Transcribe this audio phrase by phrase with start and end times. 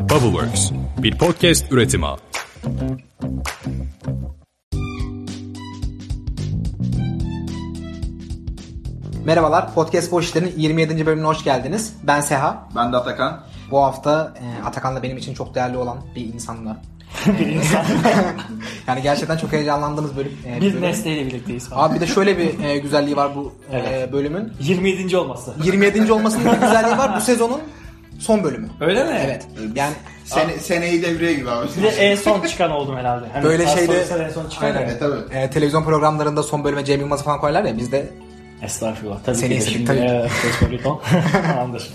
[0.00, 0.70] Bubbleworks,
[1.02, 2.06] bir podcast üretimi.
[9.24, 11.06] Merhabalar, Podcast Boş İşler'in 27.
[11.06, 11.94] bölümüne hoş geldiniz.
[12.02, 12.68] Ben Seha.
[12.76, 13.40] Ben de Atakan.
[13.70, 16.76] Bu hafta e, Atakan'la benim için çok değerli olan bir insanla.
[17.26, 17.84] bir insan.
[18.86, 20.32] Yani gerçekten çok heyecanlandığımız bölüm.
[20.46, 20.80] e, bir bölüm.
[20.80, 21.68] mesleğiyle birlikteyiz.
[21.72, 24.12] Abi bir de şöyle bir e, güzelliği var bu e, Evet.
[24.12, 24.52] bölümün.
[24.60, 25.16] 27.
[25.16, 25.54] olması.
[25.64, 26.12] 27.
[26.12, 27.16] olmasının bir güzelliği var.
[27.16, 27.60] Bu sezonun
[28.20, 28.68] son bölümü.
[28.80, 29.20] Öyle mi?
[29.24, 29.46] Evet.
[29.74, 29.92] Yani
[30.24, 31.66] Sene, seneyi devreye gibi abi.
[31.76, 33.26] Bir de en son çıkan oldum herhalde.
[33.32, 34.80] Hani Böyle az şeyde- sonra en son çıkan Aynen.
[34.80, 34.86] ya.
[34.86, 35.34] E tabii.
[35.36, 38.08] e, televizyon programlarında son bölüme Cem Yılmaz'ı falan koyarlar ya biz de
[38.62, 39.18] Estağfurullah.
[39.26, 39.86] Tabii Seni ki de istedik, şimdi.
[39.86, 39.98] tabii.
[40.00, 40.98] Evet, Cosmopolitan.
[41.46, 41.90] Tamamdır.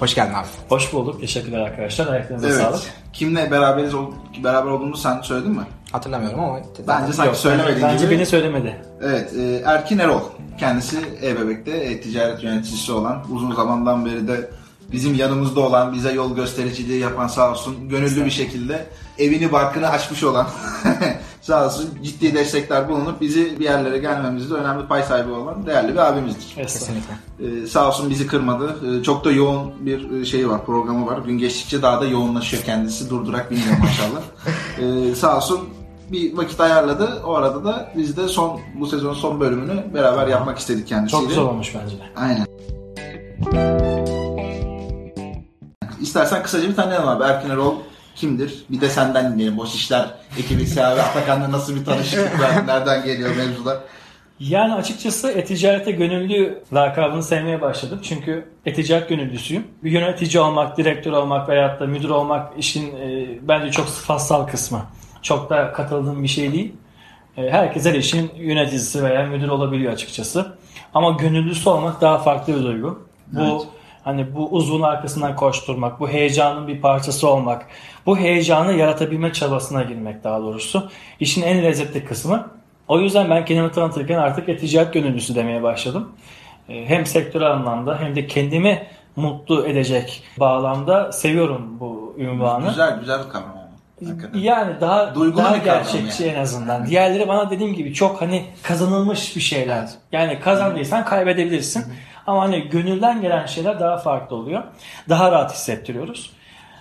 [0.00, 0.46] hoş geldin abi.
[0.68, 1.20] Hoş bulduk.
[1.20, 2.06] Teşekkürler arkadaşlar.
[2.06, 2.56] Ayaklarınıza Evet.
[2.58, 2.80] sağlık.
[3.12, 4.12] Kimle beraberiz ol-
[4.44, 5.62] beraber olduğumuzu sen söyledin mi?
[5.92, 6.58] Hatırlamıyorum ama.
[6.88, 8.14] Bence sanki Yok, söylemediğin Bence gibi.
[8.16, 8.76] beni söylemedi.
[9.02, 10.20] Evet, e, Erkin Erol.
[10.58, 14.50] Kendisi E-Bebek'te e, ticaret yöneticisi olan, uzun zamandan beri de
[14.92, 18.86] bizim yanımızda olan, bize yol göstericiliği yapan sağ olsun, gönüllü bir şekilde
[19.18, 20.46] evini barkını açmış olan
[21.40, 25.98] sağ olsun ciddi destekler bulunup bizi bir yerlere gelmemizde önemli pay sahibi olan değerli bir
[25.98, 26.54] abimizdir.
[26.54, 27.14] Kesinlikle.
[27.40, 28.76] Ee, sağ olsun bizi kırmadı.
[28.86, 31.18] Ee, çok da yoğun bir şey var, programı var.
[31.18, 33.10] Gün geçtikçe daha da yoğunlaşıyor kendisi.
[33.10, 34.22] Durdurak bilmiyor maşallah.
[34.78, 35.60] Ee, sağ olsun
[36.12, 37.22] bir vakit ayarladı.
[37.26, 41.20] O arada da biz de son bu sezonun son bölümünü beraber yapmak istedik kendisiyle.
[41.20, 42.02] Çok güzel olmuş bence de.
[42.16, 42.46] Aynen.
[46.12, 47.24] İstersen kısaca bir tanıyalım abi.
[47.24, 47.74] Erkin Erol
[48.16, 48.64] kimdir?
[48.70, 49.58] Bir de senden dinleyelim.
[49.58, 50.06] Boş işler
[50.38, 52.66] ekibi Seha ve Atakan'la nasıl bir tanışıklık var?
[52.66, 53.78] Nereden geliyor mevzular?
[54.40, 58.00] Yani açıkçası e-ticarete gönüllü lakabını sevmeye başladım.
[58.02, 59.64] Çünkü e-ticaret gönüllüsüyüm.
[59.84, 64.82] Bir yönetici olmak, direktör olmak veyahut da müdür olmak işin e, bence çok sıfatsal kısmı.
[65.22, 66.74] Çok da katıldığım bir şey değil.
[67.36, 70.58] E, herkes her işin yöneticisi veya müdür olabiliyor açıkçası.
[70.94, 73.02] Ama gönüllüsü olmak daha farklı bir duygu.
[73.32, 73.81] Bu Evet.
[74.04, 77.66] Hani bu uzun arkasından koşturmak, bu heyecanın bir parçası olmak,
[78.06, 80.90] bu heyecanı yaratabilme çabasına girmek daha doğrusu.
[81.20, 82.50] İşin en lezzetli kısmı.
[82.88, 86.12] O yüzden ben kendimi tanıtırken artık e-ticaret gönüllüsü demeye başladım.
[86.68, 88.86] Ee, Hem sektörel anlamda hem de kendimi
[89.16, 92.68] mutlu edecek bağlamda seviyorum bu ünvanı.
[92.68, 93.62] Güzel, güzel bir kavram.
[94.06, 94.38] Hakikaten.
[94.38, 96.36] Yani daha Duygulu daha gerçekçi yani.
[96.36, 96.86] en azından.
[96.86, 99.88] Diğerleri bana dediğim gibi çok hani kazanılmış bir şeyler.
[100.12, 101.84] Yani kazandıysan kaybedebilirsin.
[102.26, 104.62] Ama hani gönülden gelen şeyler daha farklı oluyor.
[105.08, 106.30] Daha rahat hissettiriyoruz.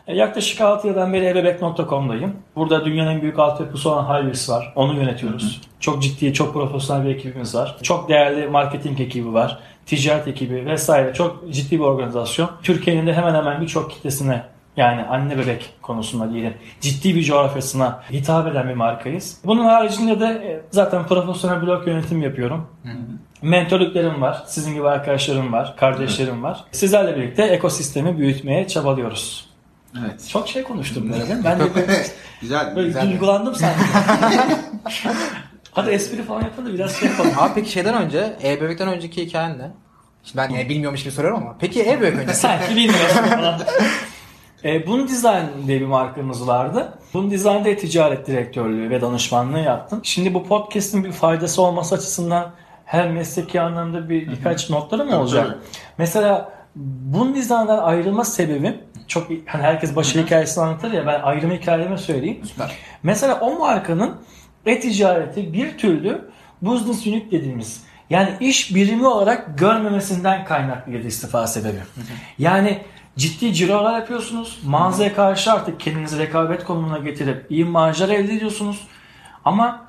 [0.08, 2.36] E, Yaklaşık 6 yıldan beri ebebek.com'dayım.
[2.56, 4.74] Burada dünyanın en büyük altyapısı olan Highways var.
[4.76, 5.62] Onu yönetiyoruz.
[5.80, 7.78] Çok ciddi, çok profesyonel bir ekibimiz var.
[7.82, 9.60] Çok değerli marketing ekibi var.
[9.86, 11.14] Ticaret ekibi vesaire.
[11.14, 12.52] Çok ciddi bir organizasyon.
[12.64, 14.44] Türkiye'nin de hemen hemen birçok kitlesine
[14.78, 19.38] yani anne bebek konusunda diyelim ciddi bir coğrafyasına hitap eden bir markayız.
[19.46, 22.68] Bunun haricinde de e, zaten profesyonel blog yönetim yapıyorum.
[23.42, 24.44] Mentorluklarım var.
[24.48, 25.76] Sizin gibi arkadaşlarım var.
[25.78, 26.64] Kardeşlerim var.
[26.72, 29.50] Sizlerle birlikte ekosistemi büyütmeye çabalıyoruz.
[30.00, 30.30] Evet.
[30.30, 31.46] Çok şey konuştum böyle değil mi?
[31.46, 32.04] Ben de böyle,
[32.42, 33.10] güzel, böyle güzel.
[33.10, 33.80] duygulandım sanki.
[35.72, 37.32] Hadi espri falan yapalım da biraz şey yapalım.
[37.38, 39.72] Abi peki şeyden önce, e-bebekten önceki hikayen ne?
[40.24, 41.56] Şimdi ben e, bilmiyormuş gibi soruyorum ama.
[41.60, 42.40] Peki e-bebek öncesi?
[42.40, 43.62] Sanki bilmiyorsun falan.
[44.66, 46.94] E, Bun Design diye bir markamız vardı.
[47.14, 50.00] Bun Design'da ticaret direktörlüğü ve danışmanlığı yaptım.
[50.04, 52.52] Şimdi bu podcast'in bir faydası olması açısından
[52.86, 55.48] her mesleki anlamda bir birkaç notlarım mı olacak?
[55.48, 55.58] tabii.
[55.98, 58.78] Mesela Bun Design'dan ayrılma sebebim
[59.08, 62.42] çok hani herkes başarı hikayesini anlatır ya ben ayrılma hikayemi söyleyeyim.
[62.46, 62.72] Süper.
[63.04, 64.16] Mesela o markanın
[64.66, 71.78] e-ticareti bir türlü business unit dediğimiz yani iş birimi olarak görmemesinden kaynaklıydı istifa sebebi.
[72.40, 72.82] Yani
[73.18, 74.60] ciddi cirolar yapıyorsunuz.
[74.66, 78.88] Mağazaya karşı artık kendinizi rekabet konumuna getirip iyi marjlar elde ediyorsunuz.
[79.46, 79.86] Ama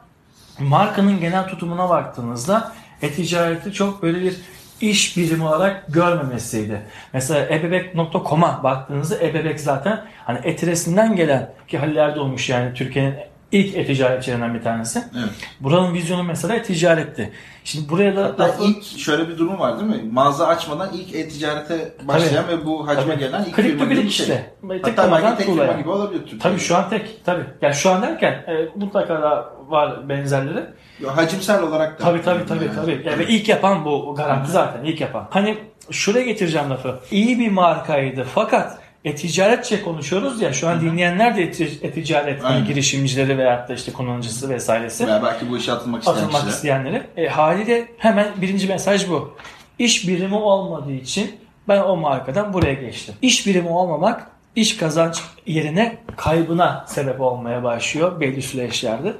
[0.59, 2.73] markanın genel tutumuna baktığınızda
[3.03, 4.37] e-ticareti çok böyle bir
[4.81, 6.83] iş birimi olarak görmemesiydi.
[7.13, 13.15] Mesela ebebek.com'a baktığınızda ebebek zaten hani etiresinden gelen ki Halil Erdoğmuş yani Türkiye'nin
[13.53, 14.99] ilk e-ticaretçilerinden bir tanesi.
[15.19, 15.29] Evet.
[15.61, 17.33] Buranın vizyonu mesela ticaretti.
[17.65, 20.11] Şimdi buraya da, Hatta ilk şöyle bir durum var değil mi?
[20.13, 23.19] Mağaza açmadan ilk e-ticarete başlayan ve bu hacme Tabii.
[23.19, 24.27] gelen ilk Click firma gibi click bir şey.
[24.27, 24.53] işte.
[24.83, 25.79] Hatta belki tek firma tuğlaya.
[25.81, 26.43] gibi olabilir Türkiye'de.
[26.43, 27.25] Tabii şu an tek.
[27.25, 27.45] Tabii.
[27.63, 30.65] Yani şu an derken e, mutlaka da var benzerleri.
[31.01, 32.05] Ya, Hacimsel olarak da.
[32.05, 32.75] Tabii tabii tabii Yani.
[32.77, 33.03] tabii.
[33.05, 35.29] Yani ve ilk yapan bu garanti zaten ilk yapan.
[35.31, 35.59] Hani
[35.91, 37.01] şuraya getireceğim lafı.
[37.11, 42.67] İyi bir markaydı fakat e-ticaretçe konuşuyoruz ya şu an dinleyenler de e-ti- e-ticaret Aynen.
[42.67, 46.53] girişimcileri veyahut da işte kullanıcısı vesairesi Veya belki bu işe atılmak isteyen atılmak kişiler.
[46.53, 47.03] isteyenleri.
[47.17, 49.37] E, haliyle hemen birinci mesaj bu.
[49.79, 51.37] İş birimi olmadığı için
[51.69, 53.15] ben o markadan buraya geçtim.
[53.23, 54.27] İş birimi olmamak
[54.57, 59.13] iş kazanç yerine kaybına sebep olmaya başlıyor belli süreçlerde.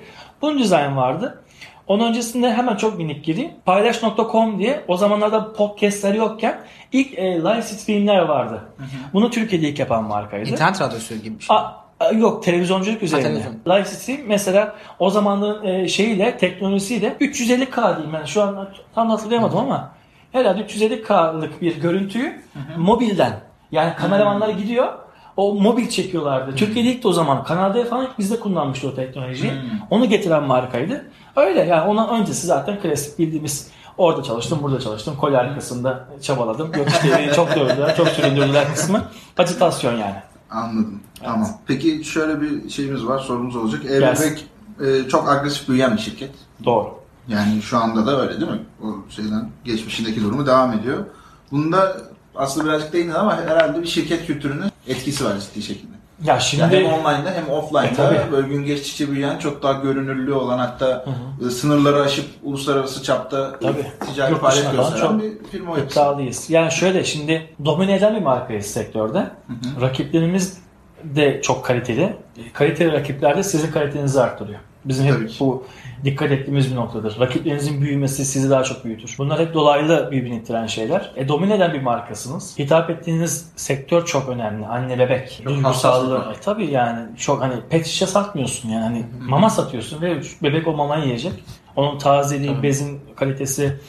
[0.43, 1.43] Bunun dizayn vardı.
[1.87, 3.51] Onun öncesinde hemen çok minik gireyim.
[3.65, 6.61] Paylaş.com diye o zamanlarda podcastler yokken
[6.93, 8.63] ilk e, live streamler vardı.
[9.13, 10.51] Bunu Türkiye'de ilk yapan markaydı.
[10.51, 11.57] İnternet radyosu gibi bir şey.
[11.57, 11.83] A,
[12.13, 13.25] yok televizyonculuk üzerine.
[13.27, 13.55] televizyon.
[13.67, 19.59] Live stream mesela o zamanın e, şeyiyle teknolojisiyle 350K diyeyim ben şu an tam hatırlayamadım
[19.59, 19.91] ama
[20.33, 22.43] herhalde 350K'lık bir görüntüyü
[22.77, 23.41] mobilden
[23.73, 24.93] yani kameramanlar gidiyor
[25.37, 26.57] o mobil çekiyorlardı.
[26.57, 29.53] Türkiye'de ilk de o zaman Kanal D falan ilk bizde kullanmıştı o teknolojiyi.
[29.91, 31.11] Onu getiren markaydı.
[31.37, 35.17] Öyle yani ondan öncesi zaten klasik bildiğimiz Orada çalıştım, burada çalıştım.
[35.21, 36.73] Kol arkasında çabaladım.
[36.77, 39.05] Yok işte beni çok dövdüler, çok süründürdüler kısmı.
[39.39, 40.17] Acitasyon yani.
[40.51, 41.01] Anladım.
[41.23, 41.49] Tamam.
[41.67, 43.83] Peki şöyle bir şeyimiz var, sorumuz olacak.
[43.83, 44.25] Gelsin.
[44.25, 44.47] E-Bebek
[45.07, 46.31] e, çok agresif büyüyen bir şirket.
[46.65, 46.95] Doğru.
[47.29, 48.61] Yani şu anda da öyle değil mi?
[48.83, 51.05] O şeyden geçmişindeki durumu devam ediyor.
[51.53, 51.97] Bunda
[52.35, 55.92] aslında birazcık değindin ama herhalde bir şirket kültürünün etkisi var ciddi şekilde.
[56.25, 58.33] Ya şimdi Yani hem online'da hem E, offline'da tabii.
[58.33, 61.05] böyle gün geçtikçe büyüyen çok daha görünürlüğü olan hatta
[61.47, 63.87] e, sınırları aşıp uluslararası çapta Tabii.
[64.07, 66.51] ticari faaliyet gösteren çok bir firma iddialıyız.
[66.51, 69.27] Yani şöyle şimdi domine eden bir markayız sektörde.
[69.81, 70.59] Rakiplerimiz
[71.05, 72.17] de çok kaliteli.
[72.53, 74.59] Kaliteli rakipler de sizin kalitenizi arttırıyor.
[74.85, 75.37] Bizim hep ki.
[75.41, 75.65] bu
[76.05, 77.21] dikkat ettiğimiz bir noktadır.
[77.21, 79.15] Rakiplerinizin büyümesi sizi daha çok büyütür.
[79.19, 81.13] Bunlar hep dolaylı birbirini ittiren şeyler.
[81.17, 82.59] E, domine eden bir markasınız.
[82.59, 84.67] Hitap ettiğiniz sektör çok önemli.
[84.67, 85.41] Anne bebek.
[85.45, 86.19] Çok Duygusallığı.
[86.19, 88.83] E, tabii yani çok hani pet şişe satmıyorsun yani.
[88.83, 91.33] Hani mama satıyorsun ve bebek o mamayı yiyecek.
[91.77, 93.81] Onun tazeliği, bezin kalitesi,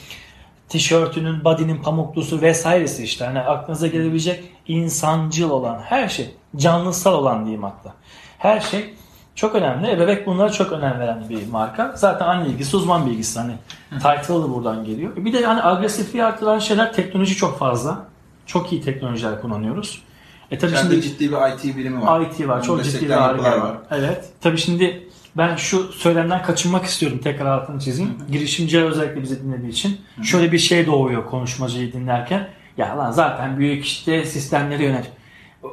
[0.68, 3.24] tişörtünün, body'nin pamuklusu vesairesi işte.
[3.24, 7.94] Hani aklınıza gelebilecek insancıl olan her şey, canlısal olan diyeyim hatta.
[8.38, 8.94] Her şey
[9.34, 9.90] çok önemli.
[9.90, 11.92] E, bebek bunlara çok önem veren bir marka.
[11.96, 13.52] Zaten anne ilgisi, uzman bilgisi hani
[13.92, 15.16] title da buradan geliyor.
[15.16, 18.06] Bir de hani agresifliği artıran şeyler teknoloji çok fazla.
[18.46, 20.02] Çok iyi teknolojiler kullanıyoruz.
[20.50, 22.20] E tabii şimdi ciddi bir IT birimi var.
[22.20, 22.62] IT var.
[22.62, 23.76] Çok ciddi bir harika var.
[23.90, 24.24] Evet.
[24.40, 27.20] Tabii şimdi ben şu söylemden kaçınmak istiyorum.
[27.24, 28.10] Tekrar altını çizeyim.
[28.32, 30.00] Girişimciler özellikle bizi dinlediği için.
[30.22, 32.48] Şöyle bir şey doğuyor konuşmacıyı dinlerken.
[32.76, 35.10] Ya lan zaten büyük işte sistemleri yönet.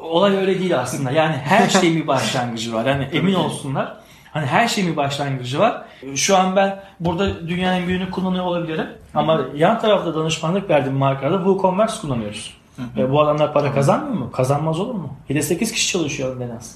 [0.02, 1.12] Olay öyle değil aslında.
[1.12, 2.86] Yani her şeyin bir başlangıcı var.
[2.86, 3.94] Yani emin olsunlar.
[4.32, 5.82] Hani her şeyin bir başlangıcı var.
[6.16, 8.88] Şu an ben burada dünyanın büyüğünü kullanıyor olabilirim.
[9.14, 12.58] Ama yan tarafta danışmanlık verdiğim markalarda WooCommerce kullanıyoruz.
[12.98, 14.32] E, bu adamlar para kazanmıyor mu?
[14.32, 15.10] Kazanmaz olur mu?
[15.30, 16.76] 7-8 kişi çalışıyor en az.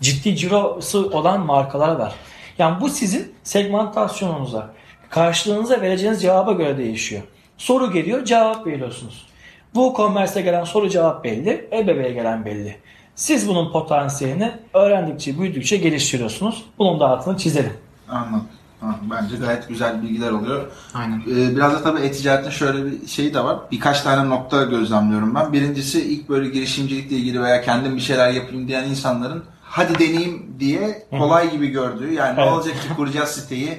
[0.00, 2.12] Ciddi cirosu olan markalar var.
[2.58, 4.70] Yani bu sizin segmentasyonunuza,
[5.10, 7.22] karşılığınıza vereceğiniz cevaba göre değişiyor.
[7.58, 9.26] Soru geliyor, cevap veriyorsunuz.
[9.74, 12.76] Bu commerce'e gelen soru cevap belli, ebeveğe gelen belli.
[13.14, 16.64] Siz bunun potansiyelini öğrendikçe, büyüdükçe geliştiriyorsunuz.
[16.78, 17.72] Bunun da altını çizelim.
[18.08, 18.44] Anladım.
[18.80, 20.64] Tamam, bence gayet güzel bilgiler oluyor.
[20.94, 21.20] Aynen.
[21.20, 23.58] Ee, biraz da tabii e-ticaretin şöyle bir şeyi de var.
[23.70, 25.52] Birkaç tane nokta gözlemliyorum ben.
[25.52, 31.06] Birincisi ilk böyle girişimcilikle ilgili veya kendim bir şeyler yapayım diyen insanların hadi deneyeyim diye
[31.10, 32.52] kolay gibi gördüğü yani ne Evet.
[32.52, 33.78] olacak ki kuracağız siteyi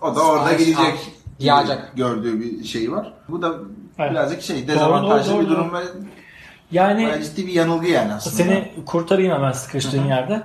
[0.00, 0.98] o da orada gidecek
[1.38, 1.92] yağacak.
[1.96, 3.12] gördüğü bir şey var.
[3.28, 3.54] Bu da
[4.00, 4.12] Evet.
[4.12, 5.78] birazcık şey dezavantajlı doğru, bir durum ve
[6.72, 8.36] Yani bayağı ciddi bir yanılgı yani aslında.
[8.36, 10.42] Seni kurtarayım hemen sıkıştığın yerde.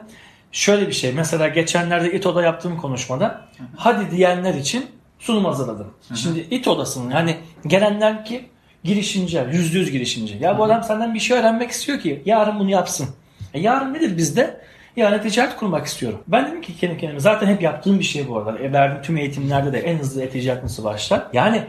[0.51, 1.13] Şöyle bir şey.
[1.13, 3.41] Mesela geçenlerde İTO'da yaptığım konuşmada
[3.75, 4.85] hadi diyenler için
[5.19, 5.93] sunum hazırladım.
[6.15, 7.09] Şimdi İTO'dasın.
[7.09, 7.37] Yani
[7.67, 8.49] gelenler ki
[8.83, 9.47] girişimciler.
[9.47, 10.37] Yüzde yüz girişimci.
[10.37, 13.07] Ya bu adam senden bir şey öğrenmek istiyor ki yarın bunu yapsın.
[13.53, 14.61] E yarın nedir bizde?
[14.95, 16.19] Yani ticaret kurmak istiyorum.
[16.27, 18.59] Ben dedim ki kendi kendime zaten hep yaptığım bir şey bu arada.
[18.59, 21.27] E, verdiğim tüm eğitimlerde de en hızlı e-ticaret nasıl başlar?
[21.33, 21.63] Yani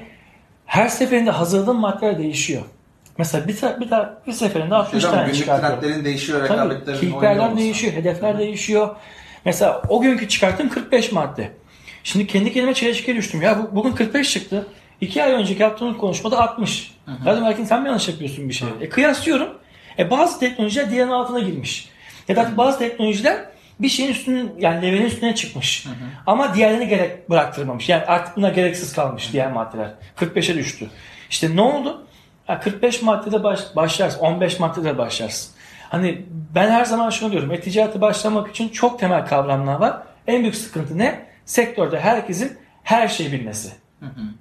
[0.66, 2.62] her seferinde hazırladığım maddeler değişiyor.
[3.18, 5.80] Mesela bir, ta, bir, ta, bir seferinde 60 Hocam, tane günlük çıkartıyorum.
[5.80, 8.96] trendlerin değişiyor, rekabetlerin değişiyor, hedefler değişiyor.
[9.44, 11.50] Mesela o günkü çıkarttığım 45 madde.
[12.04, 13.42] Şimdi kendi kendime çelişkiye düştüm.
[13.42, 14.66] Ya bu- bugün 45 çıktı.
[15.00, 16.94] İki ay önceki yaptığım konuşmada 60.
[17.26, 18.68] Ya dedim belki sen mi yanlış yapıyorsun bir şey?
[18.80, 19.48] E kıyaslıyorum.
[19.98, 21.88] E bazı teknolojiler diğerinin altına girmiş.
[22.28, 23.44] Ya da bazı teknolojiler
[23.80, 25.86] bir şeyin üstünün yani levelin üstüne çıkmış.
[26.26, 27.88] Ama diğerlerini gerek bıraktırmamış.
[27.88, 29.90] Yani artık buna gereksiz kalmış diğer maddeler.
[30.20, 30.90] 45'e düştü.
[31.30, 32.06] İşte ne oldu?
[32.46, 34.18] Ha, 45 maddede baş, başlarsın.
[34.20, 35.52] 15 maddede başlarsın.
[35.88, 36.22] Hani
[36.54, 37.52] ben her zaman şunu diyorum.
[37.52, 40.02] E-ticarete başlamak için çok temel kavramlar var.
[40.26, 41.26] En büyük sıkıntı ne?
[41.44, 43.72] Sektörde herkesin her şeyi bilmesi.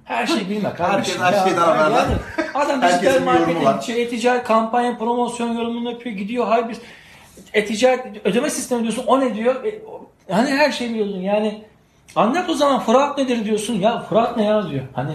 [0.05, 0.79] Her şeyi bilmek.
[0.79, 1.89] Herkes her Ya, şeyden haberdar.
[1.89, 2.15] yani
[2.53, 6.15] adam dijital marketing, şey, e-ticaret kampanya, promosyon yorumunu yapıyor.
[6.15, 6.47] Gidiyor.
[6.47, 6.77] Hayır biz
[7.53, 9.03] e-ticaret ödeme sistemi diyorsun.
[9.07, 9.63] O ne diyor?
[9.65, 9.81] E,
[10.33, 11.19] hani her şeyi biliyorsun.
[11.19, 11.63] Yani
[12.15, 13.73] anlat o zaman Fırat nedir diyorsun.
[13.73, 14.83] Ya Fırat ne ya diyor.
[14.93, 15.11] Hani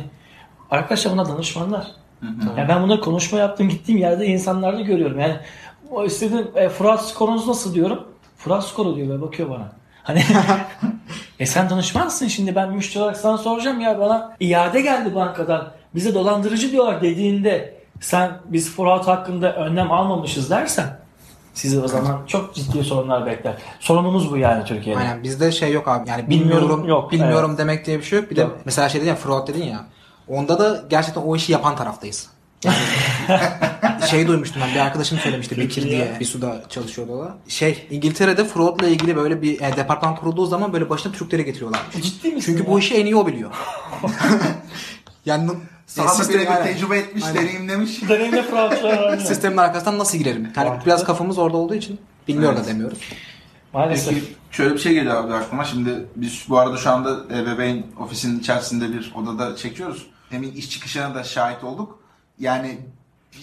[0.71, 1.87] arkadaşlar buna danışmanlar.
[2.57, 5.21] Ya ben bunları konuşma yaptım gittiğim yerde insanlarda görüyorum.
[5.21, 5.37] Yani
[5.91, 8.09] o istediğim e, Fırat skorunuz nasıl diyorum.
[8.37, 9.73] Fırat skoru diyor ve bakıyor bana.
[10.03, 10.23] Hani
[11.39, 16.15] e sen danışmansın şimdi ben müşteri olarak sana soracağım ya bana iade geldi bankadan bize
[16.15, 20.87] dolandırıcı diyorlar dediğinde sen biz Fırat hakkında önlem almamışız dersen
[21.55, 23.55] Sizi o zaman çok ciddi sorunlar bekler.
[23.81, 25.01] Sorunumuz bu yani Türkiye'de.
[25.01, 28.31] Aynen bizde şey yok abi yani Bilmiyorum, bilmiyorum yok, bilmiyorum demek diye bir şey yok.
[28.31, 29.85] Bir de mesela şey dedin ya fraud dedin ya.
[30.29, 32.31] Onda da gerçekten o işi yapan taraftayız.
[32.65, 32.77] Yani
[34.11, 37.37] şey duymuştum ben bir arkadaşım söylemişti Bekir diye bir suda çalışıyordu o da.
[37.49, 41.97] Şey İngiltere'de fraudla ilgili böyle bir e, departman kurulduğu zaman böyle başına Türkleri getiriyorlarmış.
[42.03, 42.75] Ciddi misin Çünkü ya?
[42.75, 43.51] bu işi en iyi o biliyor.
[45.27, 45.51] yani
[45.91, 47.43] Sahada sistem- birebir tecrübe etmiş, Aynen.
[47.43, 48.03] deneyimlemiş.
[48.09, 49.19] Deneyimle fraudçular var.
[49.19, 50.53] Sistemin arkasından nasıl girerim?
[50.57, 52.65] Yani biraz kafamız orada olduğu için bilmiyor Evet.
[52.65, 52.99] da demiyoruz.
[53.73, 54.15] Maalesef.
[54.15, 55.65] Peki şöyle bir şey geliyor abi aklıma.
[55.65, 60.07] Şimdi biz bu arada şu anda ebeveyn ofisinin içerisinde bir odada çekiyoruz.
[60.31, 61.99] Demin iş çıkışına da şahit olduk.
[62.39, 62.79] Yani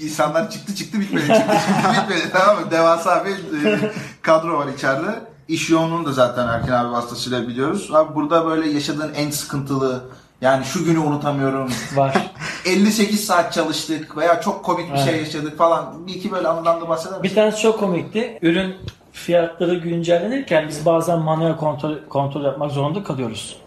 [0.02, 2.72] insanlar çıktı çıktı bitmedi çıktı çıktı bitmedi tamam mı?
[2.72, 5.20] Devasa bir e, kadro var içeride.
[5.48, 7.90] İş yoğunluğunu da zaten Erkin abi vasıtasıyla biliyoruz.
[7.94, 10.04] Abi burada böyle yaşadığın en sıkıntılı
[10.42, 11.70] yani şu günü unutamıyorum.
[11.96, 12.18] Var.
[12.66, 15.26] 58 saat çalıştık veya çok komik bir şey Evet.
[15.34, 16.08] yaşadık falan.
[16.08, 17.36] Bir iki böyle anıdan da bahseder Bir misin?
[17.36, 18.40] tanesi çok komikti.
[18.42, 18.76] Ürün
[19.12, 23.58] fiyatları güncellenirken biz bazen manuel kontrol, kontrol yapmak zorunda kalıyoruz.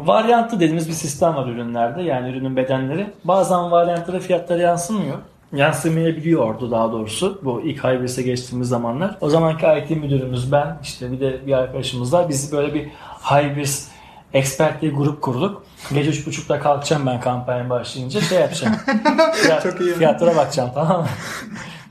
[0.00, 2.02] Varyantlı dediğimiz bir sistem var ürünlerde.
[2.02, 3.06] Yani ürünün bedenleri.
[3.24, 5.16] Bazen varyantlara fiyatları yansımıyor.
[5.52, 7.40] Yansımayabiliyordu daha doğrusu.
[7.44, 9.16] Bu ilk Hybris'e geçtiğimiz zamanlar.
[9.20, 12.28] O zamanki IT müdürümüz ben, işte bir de bir arkadaşımız var.
[12.28, 12.88] Biz böyle bir
[13.22, 13.88] Hybris
[14.32, 15.62] expert diye grup kurduk.
[15.94, 18.76] Gece üç buçukta kalkacağım ben kampanya başlayınca şey yapacağım.
[19.34, 19.94] Fiyat- Çok iyi.
[19.94, 21.06] Fiyatlara bakacağım tamam mı?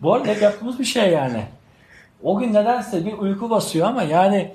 [0.01, 1.43] Bu arada hep yaptığımız bir şey yani.
[2.23, 4.51] O gün nedense bir uyku basıyor ama yani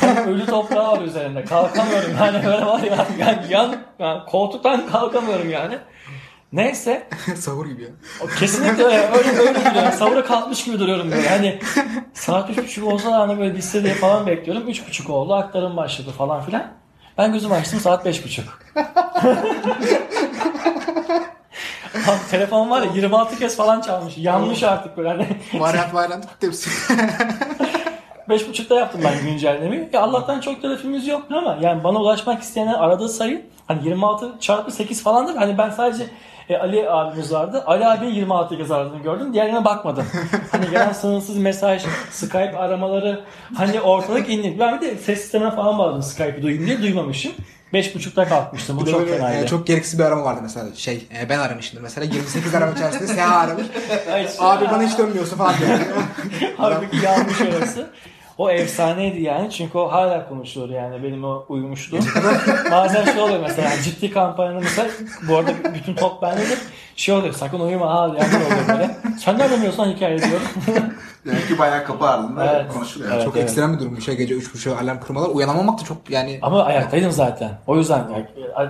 [0.00, 1.44] hani ölü toprağı var üzerinde.
[1.44, 3.06] Kalkamıyorum yani böyle var ya.
[3.18, 5.78] Yani yan, yani koltuktan kalkamıyorum yani.
[6.52, 7.08] Neyse.
[7.36, 7.88] Sahur gibi ya.
[8.38, 9.92] Kesinlikle öyle, öyle, öyle duruyorum.
[9.92, 11.28] Savura kalkmış gibi duruyorum böyle.
[11.28, 11.58] Hani
[12.14, 13.54] saat üç buçuk olsa da hani böyle
[13.84, 14.68] diye falan bekliyorum.
[14.68, 15.34] Üç buçuk oldu.
[15.34, 16.83] Aktarım başladı falan filan.
[17.18, 18.44] Ben gözümü açtım saat beş buçuk.
[21.94, 24.18] Abi, telefon var ya 26 kez falan çalmış.
[24.18, 25.26] Yanmış artık böyle hani.
[26.20, 26.70] Gitti hepsi.
[28.28, 29.88] Beş buçukta yaptım ben güncellemeyi.
[29.92, 34.70] Ya Allah'tan çok trafiğimiz yoktu ama yani bana ulaşmak isteyenler aradığı sayı hani 26 çarpı
[34.72, 35.36] 8 falandır.
[35.36, 36.06] Hani ben sadece
[36.48, 37.62] e, Ali abimiz vardı.
[37.66, 39.32] Ali abi 26 kez aradığını gördüm.
[39.32, 40.06] Diğerlerine bakmadım.
[40.52, 43.24] Hani gelen sınırsız mesaj, Skype aramaları
[43.56, 44.56] hani ortalık indi.
[44.60, 47.32] Ben bir de ses sistemine falan bağladım Skype'ı duyayım diye duymamışım.
[47.72, 48.80] Beş buçukta kalkmıştım.
[48.80, 49.44] Bu çok fenaydı.
[49.44, 50.74] e, çok gereksiz bir arama vardı mesela.
[50.74, 53.66] Şey e, ben aramışımdır mesela 28 arama içerisinde Seha aramış.
[54.10, 55.78] Hayır, Abi bana hiç dönmüyorsun falan diyor.
[56.56, 57.90] Halbuki yanlış orası.
[58.38, 62.04] O efsaneydi yani çünkü o hala konuşulur yani benim o uyumuşluğum.
[62.70, 64.88] Bazen şey oluyor mesela yani ciddi kampanyada mesela
[65.28, 66.58] bu arada bütün top bendedir.
[66.96, 68.90] Şey oluyor sakın uyuma ha yani oluyor böyle.
[69.18, 70.46] Sen nereden biliyorsun lan hikaye diyorum.
[71.26, 72.72] Demek ki bayağı kapı ardında Evet.
[72.72, 73.12] konuşuluyor.
[73.12, 73.24] Evet.
[73.24, 74.00] çok ekstrem bir durum.
[74.00, 75.28] Şey gece 3.30'a alarm kırmalar.
[75.28, 77.50] Uyanamamak da çok yani Ama ayaktaydım zaten.
[77.66, 78.26] O yüzden yani,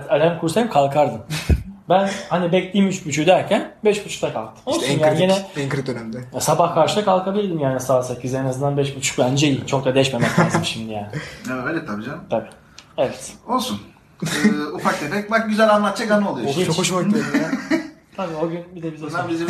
[0.09, 1.21] alarm kursayım kalkardım.
[1.89, 4.63] Ben hani bekleyeyim üç buçuğu derken beş buçukta kalktım.
[4.65, 5.21] Olsun işte en yani kritik,
[5.55, 6.17] yine en kritik dönemde.
[6.33, 9.67] ya sabah kaçta kalkabilirdim yani saat 8 en azından beş buçuk bence iyi.
[9.67, 11.07] Çok da deşmemek lazım şimdi yani.
[11.49, 12.19] Ya öyle tabii canım.
[12.29, 12.49] Tabii.
[12.97, 13.33] Evet.
[13.47, 13.81] Olsun.
[14.23, 16.47] Ee, ufak tefek bak güzel anlatacak anı oluyor.
[16.47, 16.65] Hiç.
[16.65, 17.51] Çok hoşuma gitti ya.
[18.17, 19.47] Tabii o gün bir de bize Bunlar bizim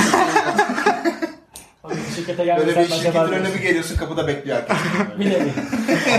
[1.83, 4.77] O gün şirkete böyle gelmesen bir ben şirketin acaba önüne bir geliyorsun kapıda bekliyor herkes.
[5.19, 5.51] Bir de bir.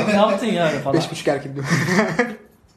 [0.05, 0.97] Abi ne yaptın yani falan.
[1.01, 1.67] 5.30 erken diyor.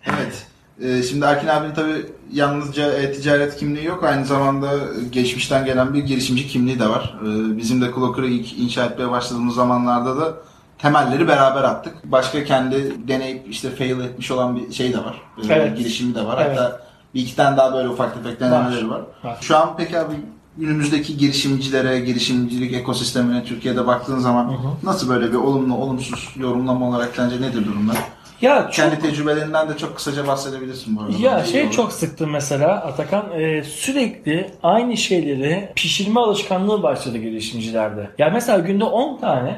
[0.05, 0.48] evet.
[0.81, 4.03] Ee, şimdi Erkin abinin tabii yalnızca e, ticaret kimliği yok.
[4.03, 4.69] Aynı zamanda
[5.12, 7.15] geçmişten gelen bir girişimci kimliği de var.
[7.24, 10.33] Ee, bizim de Clocker'ı ilk inşa etmeye başladığımız zamanlarda da
[10.77, 12.12] temelleri beraber attık.
[12.12, 15.21] Başka kendi deneyip işte fail etmiş olan bir şey de var.
[15.43, 15.77] Ee, Evet.
[15.77, 16.45] Girişimi de var.
[16.45, 16.57] Evet.
[16.59, 16.81] Hatta
[17.15, 19.01] bir iki tane daha böyle ufak tefek denemeleri var.
[19.24, 19.38] Var.
[19.41, 20.13] Şu an peki abi
[20.57, 27.41] günümüzdeki girişimcilere, girişimcilik ekosistemine Türkiye'de baktığın zaman nasıl böyle bir olumlu, olumsuz yorumlama olarak sence
[27.41, 27.98] nedir durumlar?
[28.41, 31.13] Ya çok Kendi tecrübelerinden de çok kısaca bahsedebilirsin bu arada.
[31.19, 31.72] Ya şey olur.
[31.72, 38.10] çok sıktı mesela Atakan e, sürekli aynı şeyleri pişirme alışkanlığı başladı girişimcilerde.
[38.17, 39.58] Ya mesela günde 10 tane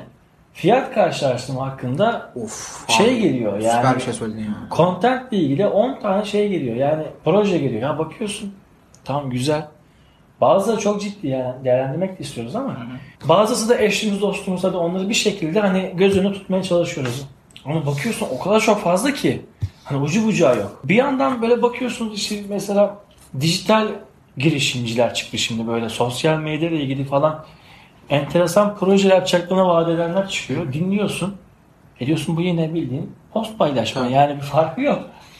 [0.53, 2.85] fiyat karşılaştırma hakkında Of.
[2.89, 3.21] şey abi.
[3.21, 3.75] geliyor yani.
[3.75, 4.55] Süper bir şey söyledin ya.
[4.71, 6.75] Content ile ilgili 10 tane şey geliyor.
[6.75, 7.81] Yani proje geliyor.
[7.81, 8.53] Ya bakıyorsun.
[9.05, 9.67] Tamam güzel.
[10.41, 12.77] Bazıları çok ciddi yani değerlendirmek de istiyoruz ama
[13.29, 17.25] bazısı da eşimiz dostumuz hadi onları bir şekilde hani göz önüne tutmaya çalışıyoruz.
[17.65, 19.41] Ama bakıyorsun o kadar çok fazla ki
[19.83, 20.81] hani ucu bucağı yok.
[20.83, 22.97] Bir yandan böyle bakıyorsunuz işte mesela
[23.39, 23.87] dijital
[24.37, 27.45] girişimciler çıktı şimdi böyle sosyal medya ile ilgili falan
[28.09, 30.73] enteresan projeler yapacaklarına vaat edenler çıkıyor.
[30.73, 31.35] Dinliyorsun.
[31.99, 34.01] E diyorsun bu yine bildiğin post paylaşma.
[34.01, 34.13] Tabii.
[34.13, 34.99] Yani bir farkı yok.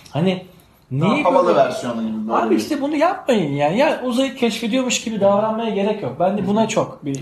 [0.10, 0.46] Hani
[0.92, 2.28] Daha niye havalı böyle- versiyonu gibi.
[2.28, 3.78] böyle Abi işte bunu yapmayın yani.
[3.78, 6.16] Ya uzayı keşfediyormuş gibi davranmaya gerek yok.
[6.20, 7.20] Ben de buna çok bir,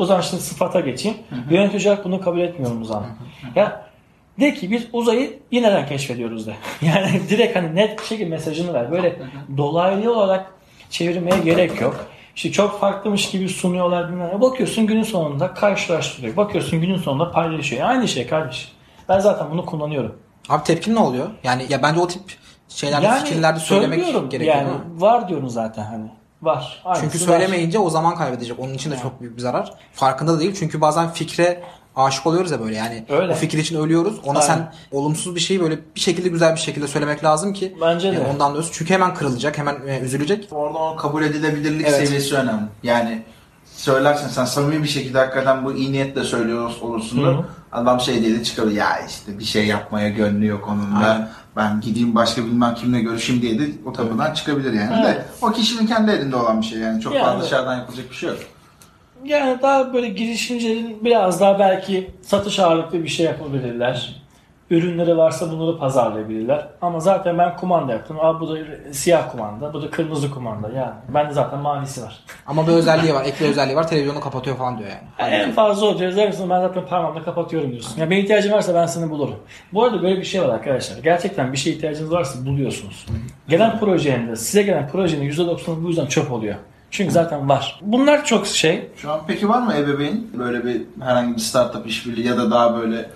[0.00, 1.16] zaman şimdi sıfata geçeyim.
[1.50, 3.06] Yönetici olarak bunu kabul etmiyorum o zaman.
[3.56, 3.86] Ya
[4.40, 6.54] de ki biz uzayı yeniden keşfediyoruz de.
[6.82, 8.90] Yani direkt hani net bir şekilde mesajını ver.
[8.90, 9.16] Böyle
[9.56, 10.46] dolaylı olarak
[10.90, 12.06] çevirmeye gerek yok.
[12.36, 14.08] İşte çok farklıymış gibi sunuyorlar.
[14.08, 14.40] bilmem.
[14.40, 16.36] Bakıyorsun günün sonunda karşılaştırıyor.
[16.36, 17.88] Bakıyorsun günün sonunda paylaşıyor.
[17.88, 18.72] Aynı şey kardeş.
[19.08, 20.18] Ben zaten bunu kullanıyorum.
[20.48, 21.26] Abi tepkin ne oluyor?
[21.44, 22.22] Yani ya bence o tip
[22.68, 24.56] şeylerde fikirlerde söylemek gerekiyor.
[24.56, 24.78] Yani mi?
[24.96, 26.10] var diyorum zaten hani.
[26.42, 26.82] Var.
[26.84, 27.26] Aynısı Çünkü var.
[27.26, 28.60] söylemeyince o zaman kaybedecek.
[28.60, 29.72] Onun için de çok büyük bir zarar.
[29.92, 30.56] Farkında da değil.
[30.58, 31.62] Çünkü bazen fikre
[31.96, 33.04] aşık oluyoruz ya böyle yani.
[33.08, 33.32] Öyle.
[33.32, 34.14] O fikir için ölüyoruz.
[34.24, 34.54] Ona Aynen.
[34.54, 38.14] sen olumsuz bir şeyi böyle bir şekilde güzel bir şekilde söylemek lazım ki Bence de.
[38.14, 40.48] yani ondan da öz- Çünkü hemen kırılacak, hemen e, üzülecek.
[40.50, 42.06] Orada o kabul edilebilirlik Evet.
[42.06, 42.64] seviyesi önemli.
[42.82, 43.22] Yani
[43.76, 48.22] söylersen sen samimi bir şekilde hakikaten bu iyi niyetle söylüyor olursun da Hı adam şey
[48.24, 51.28] diye de çıkıyor ya işte bir şey yapmaya gönlü yok onun da Aynen.
[51.56, 55.16] ben gideyim başka bilmem kimle görüşeyim diye de o kapıdan çıkabilir yani Evet.
[55.16, 57.24] de o kişinin kendi elinde olan bir şey yani çok Yani.
[57.24, 58.38] fazla dışarıdan yapılacak bir şey yok.
[59.24, 64.24] Yani daha böyle girişimcilerin biraz daha belki satış ağırlıklı bir şey yapabilirler.
[64.70, 66.66] Ürünleri varsa bunları pazarlayabilirler.
[66.82, 68.16] Ama zaten ben kumanda yaptım.
[68.20, 68.58] Aa, bu da
[68.92, 70.68] siyah kumanda, bu da kırmızı kumanda.
[70.76, 72.16] Yani bende zaten mavisi var.
[72.46, 73.24] Ama bir özelliği var.
[73.24, 73.88] Ek bir özelliği var.
[73.88, 75.34] Televizyonu kapatıyor falan diyor yani.
[75.34, 76.10] En fazla o diyor.
[76.10, 76.50] "Özel misin?
[76.50, 78.00] Ben zaten parmağımla kapatıyorum diyorsun.
[78.00, 79.36] Ya benim ihtiyacım varsa ben seni bulurum.
[79.72, 80.98] Bu arada böyle bir şey var arkadaşlar.
[81.02, 83.06] Gerçekten bir şeye ihtiyacınız varsa buluyorsunuz.
[83.48, 86.54] Gelen projenin de size gelen projenin %90'ı bu yüzden çöp oluyor.
[86.94, 87.80] Çünkü zaten var.
[87.82, 88.88] Bunlar çok şey.
[88.96, 92.80] Şu an peki var mı ebeveyn böyle bir herhangi bir startup işbirliği ya da daha
[92.80, 93.10] böyle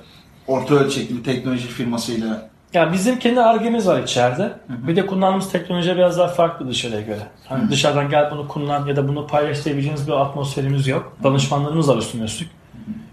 [0.47, 4.52] orta ölçekli bir teknoloji firmasıyla Ya bizim kendi argemiz var içeride.
[4.68, 7.23] Bir de kullandığımız teknoloji biraz daha farklı dışarıya göre.
[7.49, 11.16] Hani dışarıdan gel bunu kullan ya da bunu paylaşabileceğiniz bir atmosferimiz yok.
[11.23, 12.50] Danışmanlarımız var üstüne üstlük.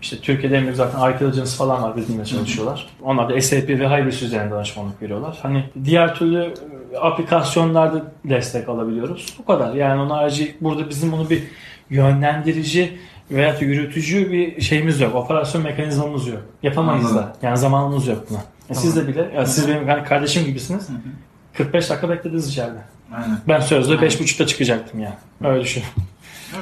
[0.01, 2.87] İşte Türkiye'de en büyük zaten Archaeologians falan var bizimle çalışıyorlar.
[3.01, 5.37] Onlar da SAP ve Hybris üzerinde danışmanlık veriyorlar.
[5.41, 6.53] Hani diğer türlü
[7.01, 9.35] aplikasyonlarda destek alabiliyoruz.
[9.39, 9.73] Bu kadar.
[9.73, 11.43] Yani onun harici burada bizim bunu bir
[11.89, 12.97] yönlendirici
[13.31, 15.15] veya yürütücü bir şeyimiz yok.
[15.15, 16.41] Operasyon mekanizmamız yok.
[16.63, 17.23] Yapamayız Anladım.
[17.27, 17.35] da.
[17.41, 18.39] Yani zamanımız yok buna.
[18.69, 20.87] E Siz de bile, ya siz benim yani kardeşim gibisiniz.
[21.53, 22.77] 45 dakika beklediniz içeride.
[23.15, 25.15] aynen Ben sözde 5.30'da çıkacaktım yani.
[25.43, 25.83] Öyle düşün.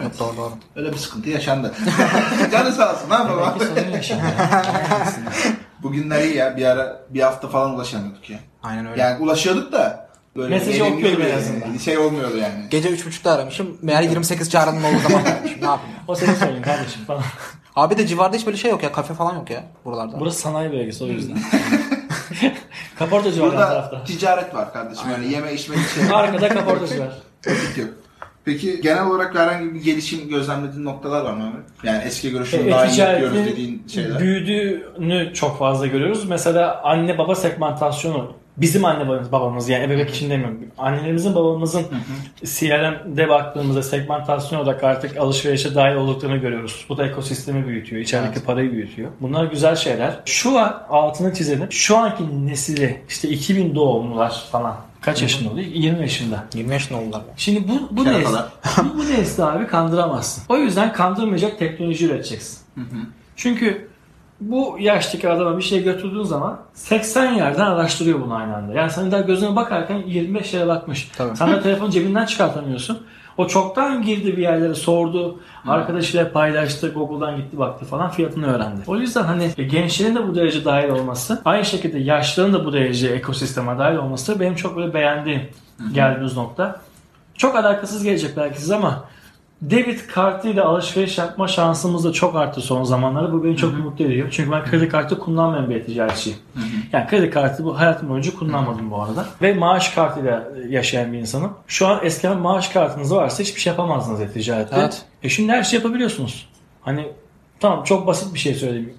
[0.02, 0.20] evet.
[0.20, 0.52] Doğru doğru.
[0.76, 1.74] öyle bir sıkıntı yaşandı.
[2.52, 4.28] Canı sağ olsun ne yapalım Belki sorun yaşanıyor.
[5.84, 8.40] Bugünler iyi ya bir ara bir hafta falan ulaşamıyorduk ya.
[8.64, 9.02] Aynen öyle.
[9.02, 10.03] Yani ulaşıyorduk da
[10.36, 11.78] böyle Mesajı elimde okuyordum en bir azından.
[11.78, 12.66] Şey olmuyordu yani.
[12.70, 13.78] Gece 3.30'da aramışım.
[13.82, 15.62] Meğer 28 çağrının olduğu zaman aramışım.
[15.62, 16.04] Ne yapayım ya?
[16.08, 17.24] o senin sorun kardeşim falan.
[17.76, 18.92] Abi de civarda hiç böyle şey yok ya.
[18.92, 20.20] Kafe falan yok ya buralarda.
[20.20, 21.38] Burası sanayi bölgesi o yüzden.
[23.00, 24.04] Kaportacı var Burada tarafta.
[24.04, 25.10] ticaret var kardeşim.
[25.12, 26.04] Yani yeme içme bir şey.
[26.14, 27.14] Arkada kaportacı var.
[28.46, 31.52] Peki genel olarak herhangi bir gelişim gözlemlediğin noktalar var mı?
[31.84, 34.20] Yani eski görüşünü daha iyi yapıyoruz dediğin şeyler.
[34.20, 36.26] büyüdüğünü çok fazla görüyoruz.
[36.30, 40.60] Mesela anne baba segmentasyonu bizim anne babamız, babamız yani ebeveyn için demiyorum.
[40.78, 41.86] Annelerimizin babamızın
[42.44, 46.86] CRM'de baktığımızda segmentasyon olarak artık alışverişe dahil olduklarını görüyoruz.
[46.90, 48.02] Bu da ekosistemi büyütüyor.
[48.02, 48.46] içerideki Evet.
[48.46, 49.12] parayı büyütüyor.
[49.22, 50.20] Bunlar güzel şeyler.
[50.26, 51.72] Şu an altını çizelim.
[51.72, 54.76] Şu anki nesili işte 2000 doğumlular falan.
[55.02, 55.68] Kaç yaşında oluyor?
[55.68, 56.46] 20 yaşında.
[56.54, 57.22] 20 yaşında oldular.
[57.38, 58.38] Şimdi bu, bu, nesli,
[58.98, 60.44] bu, nesli abi kandıramazsın.
[60.50, 62.60] O yüzden kandırmayacak teknoloji üreteceksin.
[63.36, 63.93] Çünkü
[64.50, 68.74] bu yaştaki adama bir şey götürdüğün zaman 80 yerden araştırıyor bunu aynı anda.
[68.74, 71.12] Yani sen daha gözüne bakarken 25 yere bakmış.
[71.18, 71.38] Tabii.
[71.38, 73.00] Sen de telefonu cebinden çıkartamıyorsun.
[73.38, 75.40] O çoktan girdi bir yerlere sordu.
[75.68, 76.94] Arkadaşıyla paylaştı.
[76.94, 78.82] Google'dan gitti baktı falan fiyatını öğrendi.
[78.88, 83.08] O yüzden hani gençlerin de bu derece dahil olması aynı şekilde yaşlıların da bu derece
[83.08, 85.42] ekosisteme dahil olması benim çok böyle beğendiğim
[85.94, 86.82] geldiğimiz nokta.
[87.38, 89.06] Çok alakasız gelecek belki size ama
[89.70, 93.34] debit kartıyla alışveriş yapma şansımız da çok arttı son zamanlarda.
[93.34, 94.28] Bu beni çok mutlu ediyor.
[94.32, 96.40] Çünkü ben kredi kartı kullanmayan bir ticaretçiyim.
[96.94, 99.26] Yani kredi kartı bu hayatım boyunca kullanmadım bu arada.
[99.42, 101.54] Ve maaş kartıyla yaşayan bir insanım.
[101.68, 104.76] Şu an eskiden maaş kartınız varsa hiçbir şey yapamazdınız ya ticarette.
[104.80, 105.06] Evet.
[105.24, 106.50] E şimdi her şey yapabiliyorsunuz.
[106.82, 107.08] Hani
[107.60, 108.94] tamam çok basit bir şey söyledim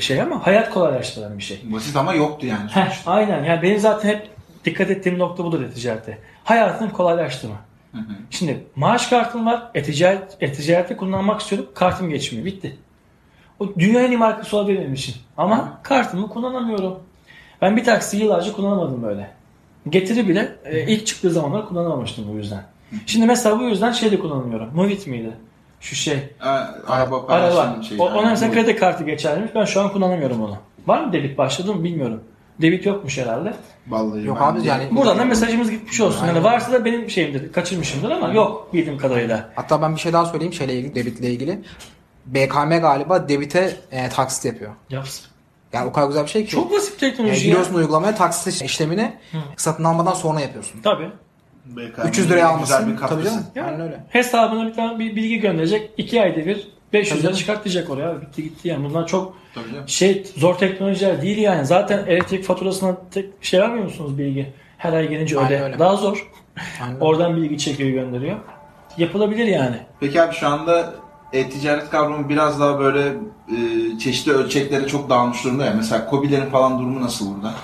[0.00, 1.60] şey ama hayat kolaylaştıran bir şey.
[1.64, 2.70] Basit ama yoktu yani.
[2.70, 3.44] Heh, aynen.
[3.44, 4.28] Yani benim zaten hep
[4.64, 6.18] dikkat ettiğim nokta budur e-ticarette.
[6.44, 7.56] Hayatını kolaylaştırma.
[8.30, 9.62] Şimdi maaş kartım var.
[9.74, 11.68] E-ticaret, e-ticarette kullanmak istiyorum.
[11.74, 12.44] Kartım geçmiyor.
[12.46, 12.76] Bitti.
[13.60, 15.14] O dünyanın en iyi markası olabilir benim için.
[15.36, 16.98] Ama kartımı kullanamıyorum.
[17.62, 19.30] Ben bir taksi yıllarca kullanamadım böyle.
[19.88, 22.62] Getiri bile e, ilk çıktığı zamanlar kullanamamıştım bu yüzden.
[23.06, 24.70] Şimdi mesela bu yüzden şey de kullanamıyorum.
[24.74, 25.30] Movit miydi?
[25.80, 26.18] Şu şey.
[26.38, 27.82] Ha, araba Araba.
[27.82, 28.00] şeyi.
[28.00, 29.54] O, ona mesela kredi kartı geçerliymiş.
[29.54, 30.56] Ben şu an kullanamıyorum onu.
[30.86, 32.24] Var mı debit başladı mı bilmiyorum.
[32.62, 33.54] Debit yokmuş herhalde.
[33.88, 36.20] Vallahi Yok abi yani- Buradan da mesajımız gitmiş olsun.
[36.20, 36.44] Yani Aynen.
[36.44, 39.50] varsa da benim şeyimdir, kaçırmışımdır ama yok bildiğim kadarıyla.
[39.54, 41.58] Hatta ben bir şey daha söyleyeyim şeyle ilgili, debitle ilgili.
[42.26, 44.70] BKM galiba debite e, taksit yapıyor.
[44.90, 45.26] Yapsın.
[45.72, 46.50] Yani o kadar güzel bir şey ki.
[46.50, 47.44] Çok basit yani teknoloji ya.
[47.44, 49.12] giriyorsun uygulamaya taksit işlemini
[49.56, 50.80] satın almadan sonra yapıyorsun.
[50.82, 51.10] Tabii.
[51.66, 52.92] BKM'nin 300 liraya almışsın.
[52.92, 53.44] bir Tabii canım.
[53.54, 53.64] Ya.
[53.64, 54.04] Aynen öyle.
[54.08, 55.90] Hesabına bir tane bir bilgi gönderecek.
[55.96, 57.36] iki ayda bir 500 Tabii lira canım.
[57.38, 58.20] çıkartacak oraya.
[58.20, 58.84] Bitti gitti yani.
[58.84, 59.88] Bunlar çok Tabii canım.
[59.88, 61.66] şey zor teknolojiler değil yani.
[61.66, 64.52] Zaten elektrik faturasına tek şey vermiyor musunuz bilgi?
[64.78, 65.62] Her ay gelince Aynen öde.
[65.64, 65.78] öyle.
[65.78, 66.30] Daha zor.
[66.82, 67.00] Aynen.
[67.00, 68.36] Oradan bilgi çekiyor gönderiyor.
[68.98, 69.76] yapılabilir yani.
[70.00, 70.94] Peki abi şu anda
[71.32, 73.06] e-ticaret kavramı biraz daha böyle
[73.48, 75.72] e, çeşitli ölçeklere çok dağılmış durumda ya.
[75.76, 77.54] Mesela Kobilerin falan durumu nasıl burada?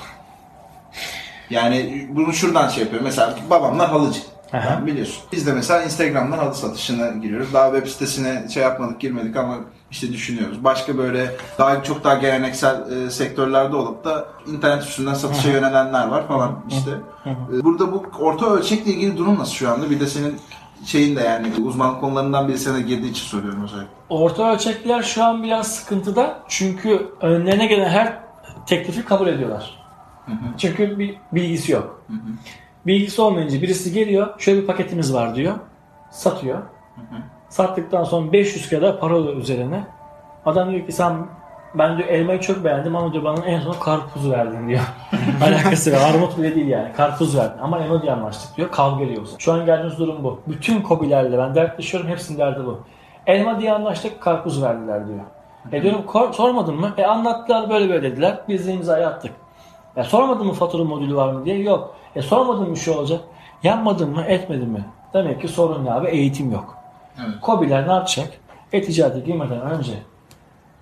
[1.50, 3.02] Yani bunu şuradan şey yapıyor.
[3.02, 4.20] Mesela babamlar halıcı.
[4.52, 4.70] Aha.
[4.70, 5.22] Yani biliyorsun.
[5.32, 7.54] Biz de mesela Instagram'dan halı satışına giriyoruz.
[7.54, 9.58] Daha web sitesine şey yapmadık, girmedik ama
[9.90, 10.64] işte düşünüyoruz.
[10.64, 16.28] Başka böyle daha çok daha geleneksel e, sektörlerde olup da internet üstünden satışa yönelenler var
[16.28, 16.90] falan işte.
[17.26, 19.90] E, Burada bu orta ölçekle ilgili durum nasıl şu anda?
[19.90, 20.36] Bir de senin
[20.84, 23.88] şeyin de yani uzmanlık konularından biri sana girdiği için soruyorum özellikle.
[24.08, 26.38] Orta ölçekliler şu an biraz sıkıntıda.
[26.48, 28.18] Çünkü önlerine gelen her
[28.66, 29.78] teklifi kabul ediyorlar.
[30.58, 32.02] Çünkü bir bilgisi yok.
[32.86, 35.54] Bilgisi olmayınca birisi geliyor, şöyle bir paketimiz var diyor.
[36.10, 36.58] Satıyor.
[37.60, 39.84] Sattıktan sonra 500 kadar para üzerine.
[40.46, 41.26] Adam diyor ki sen
[41.74, 44.80] ben diyor elmayı çok beğendim ama diyor bana en son karpuz verdin diyor.
[45.42, 45.98] Alakası var.
[46.14, 46.92] Armut bile değil yani.
[46.92, 47.58] Karpuz verdin.
[47.62, 48.70] Ama elma diye anlaştık diyor.
[48.70, 49.34] Kavga ediyoruz.
[49.38, 50.40] Şu an geldiğimiz durum bu.
[50.46, 52.10] Bütün kobilerle ben dertleşiyorum.
[52.10, 52.80] Hepsinin derdi bu.
[53.26, 54.20] Elma diye anlaştık.
[54.20, 55.20] Karpuz verdiler diyor.
[55.72, 56.90] E diyorum "Kor- sormadın mı?
[56.98, 58.38] E anlattılar böyle böyle dediler.
[58.48, 59.32] Biz de imzayı attık.
[59.96, 61.58] E sormadın mı fatura modülü var mı diye?
[61.58, 61.94] Yok.
[62.16, 63.20] E sormadın mı şu olacak?
[63.62, 64.22] Yapmadın mı?
[64.22, 64.84] Etmedin mi?
[65.14, 66.08] Demek ki sorun ne abi?
[66.08, 66.76] Eğitim yok.
[67.24, 67.40] Evet.
[67.40, 68.28] Kobiler ne yapacak?
[68.72, 69.92] E-ticarete girmeden önce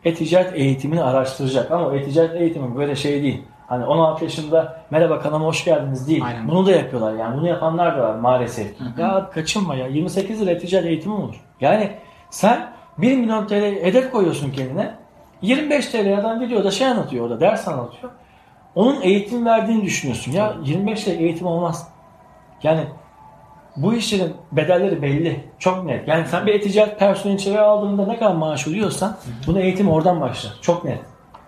[0.04, 1.70] e-ticaret eğitimini araştıracak.
[1.70, 3.42] Ama e-ticaret eğitimi böyle şey değil.
[3.66, 6.24] Hani 16 yaşında merhaba kanalıma hoş geldiniz değil.
[6.24, 6.48] Aynen.
[6.48, 7.36] Bunu da yapıyorlar yani.
[7.36, 8.74] Bunu yapanlar da var maalesef.
[8.98, 9.86] Ya abi kaçınma ya.
[9.86, 11.44] 28 lira e-ticaret eğitimi olur.
[11.60, 11.90] Yani
[12.30, 14.94] sen 1 milyon TL hedef koyuyorsun kendine.
[15.42, 18.12] 25 TL adam gidiyor da şey anlatıyor orada ders anlatıyor.
[18.74, 20.32] Onun eğitim verdiğini düşünüyorsun.
[20.32, 21.88] Ya 25 TL eğitim olmaz.
[22.62, 22.80] Yani
[23.76, 25.44] bu işlerin bedelleri belli.
[25.58, 26.08] Çok net.
[26.08, 30.52] Yani sen bir e-ticaret personeli içeri aldığında ne kadar maaş ödüyorsan bunu eğitim oradan başlar.
[30.62, 31.00] Çok net.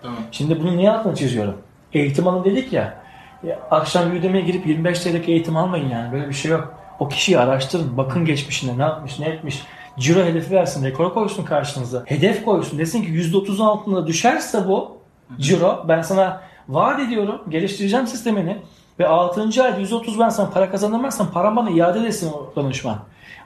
[0.03, 0.19] Tamam.
[0.31, 1.57] Şimdi bunu niye altına çiziyorum?
[1.93, 2.95] Eğitim alın dedik ya.
[3.43, 6.13] ya akşam Udemy'ye girip 25 TL'lik eğitim almayın yani.
[6.13, 6.75] Böyle bir şey yok.
[6.99, 7.97] O kişiyi araştırın.
[7.97, 9.63] Bakın geçmişine ne yapmış, ne etmiş.
[9.99, 12.03] Ciro hedefi versin, rekor koysun karşınıza.
[12.07, 12.79] Hedef koysun.
[12.79, 14.97] Desin ki %30'un altında düşerse bu
[15.39, 17.43] ciro ben sana vaat ediyorum.
[17.49, 18.57] Geliştireceğim sistemini.
[18.99, 19.63] Ve 6.
[19.63, 22.99] ayda 130 ben sana para kazanamazsam param bana iade etsin o danışman.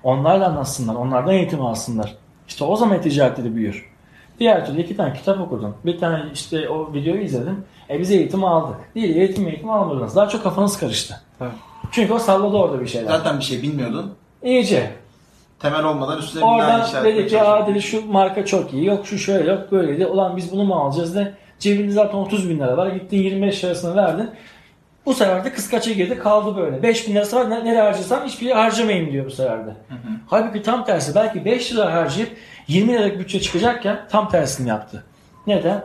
[0.02, 0.94] Onlarla anlatsınlar.
[0.94, 2.16] Onlardan eğitim alsınlar.
[2.48, 3.90] İşte o zaman ticarette de büyür.
[4.38, 5.74] Diğer türlü iki tane kitap okudun.
[5.84, 7.64] Bir tane işte o videoyu izledin.
[7.90, 8.76] E biz eğitim aldık.
[8.94, 10.16] Değil eğitim eğitim almadınız.
[10.16, 11.20] Daha çok kafanız karıştı.
[11.40, 11.52] Evet.
[11.90, 13.08] Çünkü o salladı orada bir şeyler.
[13.08, 14.14] Zaten bir şey bilmiyordun.
[14.42, 14.90] İyice.
[15.58, 18.84] Temel olmadan üstüne Oradan dedi ki aa dedi şu marka çok iyi.
[18.84, 20.06] Yok şu şöyle yok böyleydi.
[20.06, 21.34] Ulan biz bunu mu alacağız de.
[21.58, 22.86] Cebinde zaten 30 bin lira var.
[22.86, 24.30] Gittin 25 lirasını verdin.
[25.06, 26.82] Bu sefer de kıskaça girdi kaldı böyle.
[26.82, 29.74] 5 bin lirası var ne- nereye harcasam hiçbir yere harcamayayım diyor bu sefer de.
[30.26, 31.14] Halbuki tam tersi.
[31.14, 32.36] Belki 5 lira harcayıp
[32.68, 35.04] 20 liralık bütçe çıkacakken tam tersini yaptı.
[35.46, 35.84] Neden?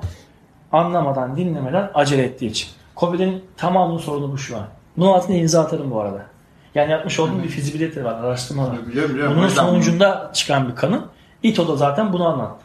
[0.72, 2.70] Anlamadan, dinlemeden acele ettiği için.
[2.98, 4.64] Covid'in tamamının sorunu bu şu an.
[4.98, 6.22] Bunun altına imza atarım bu arada.
[6.76, 8.88] Yani yapmış olduğum bir fizibilite var, araştırma var.
[8.88, 9.34] Biliyorum biliyorum.
[9.38, 11.06] Bunun sonucunda çıkan bir kanın.
[11.44, 12.65] İTO da zaten bunu anlattı.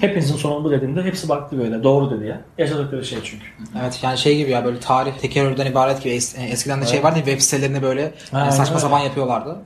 [0.00, 1.82] Hepinizin sorunu bu dediğimde hepsi baktı böyle.
[1.82, 2.40] Doğru dedi ya.
[2.58, 3.44] Yaşadıkları şey çünkü.
[3.82, 7.18] Evet yani şey gibi ya böyle tarih tekerrürden ibaret gibi Es- eskiden de şey vardı
[7.18, 8.80] ya web sitelerini böyle yani Aynen saçma öyle.
[8.82, 9.56] sapan yapıyorlardı.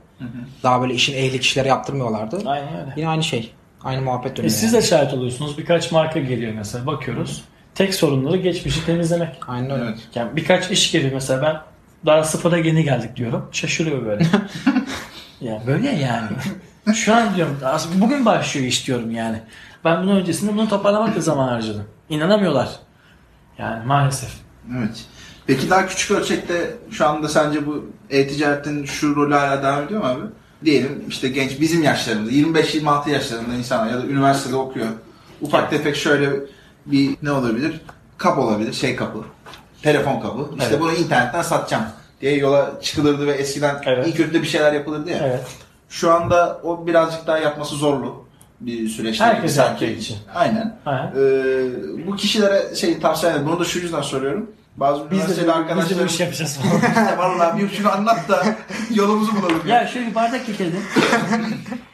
[0.63, 2.41] Daha böyle işin ehli kişilere yaptırmıyorlardı.
[2.45, 2.93] Aynen öyle.
[2.97, 3.51] Yine aynı şey.
[3.83, 4.51] Aynı muhabbet E dönüyor.
[4.53, 5.57] siz de şahit oluyorsunuz.
[5.57, 6.85] Birkaç marka geliyor mesela.
[6.85, 7.43] Bakıyoruz.
[7.75, 9.27] Tek sorunları geçmişi temizlemek.
[9.27, 9.39] yani.
[9.47, 9.83] Aynen öyle.
[9.83, 9.99] Evet.
[10.15, 11.55] Yani birkaç iş geliyor mesela ben
[12.05, 13.49] daha sıfıra yeni geldik diyorum.
[13.51, 14.25] Şaşırıyor böyle.
[15.41, 16.27] yani böyle yani.
[16.93, 19.41] Şu an diyorum aslında bugün başlıyor iş diyorum yani.
[19.85, 21.83] Ben bunun öncesinde bunu toparlamakla zaman harcadım.
[22.09, 22.69] İnanamıyorlar.
[23.57, 24.29] Yani maalesef.
[24.77, 25.05] Evet.
[25.47, 30.07] Peki daha küçük ölçekte şu anda sence bu e-ticaretin şu rolü hala devam ediyor mu
[30.07, 30.21] abi?
[30.65, 34.87] Diyelim işte genç bizim yaşlarımızda 25-26 yaşlarında insanlar ya da üniversitede okuyor.
[35.41, 36.29] Ufak tefek şöyle
[36.85, 37.81] bir ne olabilir?
[38.17, 39.19] Kap olabilir, şey kapı.
[39.81, 40.49] Telefon kapı.
[40.57, 40.79] İşte Evet.
[40.81, 41.83] bunu internetten satacağım
[42.21, 44.07] diye yola çıkılırdı ve eskiden Evet.
[44.07, 45.17] iyi kötü de bir şeyler yapılırdı ya.
[45.23, 45.43] Evet.
[45.93, 48.25] Şu anda o birazcık daha yapması zorlu
[48.61, 49.21] bir süreç.
[49.21, 50.17] Herkes yaptığı için.
[50.35, 50.77] Aynen.
[50.85, 51.07] Aynen.
[51.07, 53.47] Ee, bu kişilere şey tavsiye ederim.
[53.47, 54.51] Bunu da şu yüzden soruyorum.
[54.77, 56.59] Bazı Biz de, üniversiteli biz de bu iş yapacağız.
[57.17, 58.45] vallahi bir şunu anlat da
[58.93, 59.61] yolumuzu bulalım.
[59.67, 59.81] ya.
[59.81, 60.79] ya şöyle bir bardak getirdim.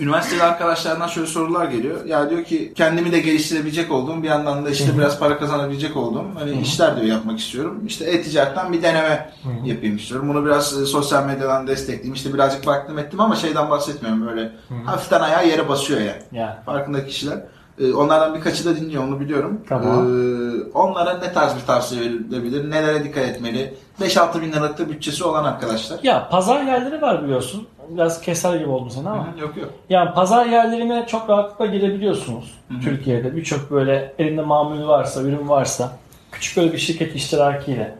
[0.00, 2.04] Üniversiteli arkadaşlardan şöyle sorular geliyor.
[2.04, 6.26] Ya diyor ki kendimi de geliştirebilecek olduğum bir yandan da işte biraz para kazanabilecek olduğum
[6.38, 7.82] hani işler diyor yapmak istiyorum.
[7.86, 9.30] İşte e-ticaretten bir deneme
[9.64, 10.28] yapayım istiyorum.
[10.28, 12.14] Bunu biraz e, sosyal medyadan destekleyeyim.
[12.14, 14.52] İşte birazcık baktım ettim ama şeyden bahsetmiyorum böyle.
[14.84, 16.22] Hafiften ayağı yere basıyor yani.
[16.32, 16.62] Ya.
[16.66, 17.38] Farkındaki kişiler.
[17.80, 19.60] Ee, Onlardan birkaçı da dinliyor onu biliyorum.
[19.68, 20.06] Tamam.
[20.06, 22.70] Ee, onlara ne tarz bir tavsiye verilebilir?
[22.70, 23.74] Nelere dikkat etmeli?
[24.00, 25.98] 5-6 bin liralık da bütçesi olan arkadaşlar.
[26.02, 27.66] Ya pazar yerleri var biliyorsun.
[27.88, 29.26] Biraz keser gibi oldum sana ama.
[29.40, 29.70] Yok yok.
[29.88, 32.58] Yani pazar yerlerine çok rahatlıkla girebiliyorsunuz.
[32.84, 35.92] Türkiye'de birçok böyle elinde mamul varsa, ürün varsa
[36.32, 37.94] küçük böyle bir şirket iştirakiyle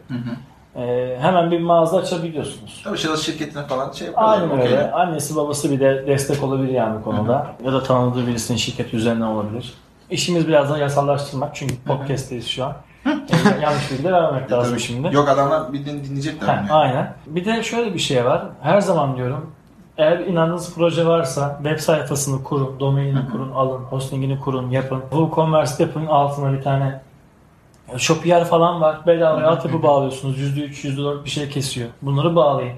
[0.77, 2.81] e, hemen bir mağaza açabiliyorsunuz.
[2.85, 4.41] Tabii şahıs şirketine falan şey yapıyorlar.
[4.41, 4.91] Aynen öyle.
[4.91, 7.47] Annesi babası bir de destek olabilir yani bu konuda.
[7.65, 9.75] Ya da tanıdığı birisinin şirket üzerinden olabilir.
[10.11, 12.73] İşimiz biraz daha yasallaştırmak çünkü podcast'teyiz şu an.
[13.07, 14.83] Yani yanlış bilgi vermemek lazım Tabii.
[14.83, 15.15] şimdi.
[15.15, 16.49] Yok adamlar bildiğini dinleyecekler.
[16.49, 16.73] Heh, yani.
[16.73, 17.15] aynen.
[17.27, 18.43] Bir de şöyle bir şey var.
[18.63, 19.51] Her zaman diyorum
[20.01, 25.01] eğer inandığınız proje varsa web sayfasını kurun, domainini kurun, alın, hostingini kurun, yapın.
[25.01, 27.01] WooCommerce yapın altına bir tane
[27.99, 29.07] Shopier falan var.
[29.07, 30.39] Bedava altyapı bağlıyorsunuz.
[30.39, 31.89] %3, %4 bir şey kesiyor.
[32.03, 32.77] Bunları bağlayın.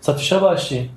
[0.00, 0.88] Satışa başlayın.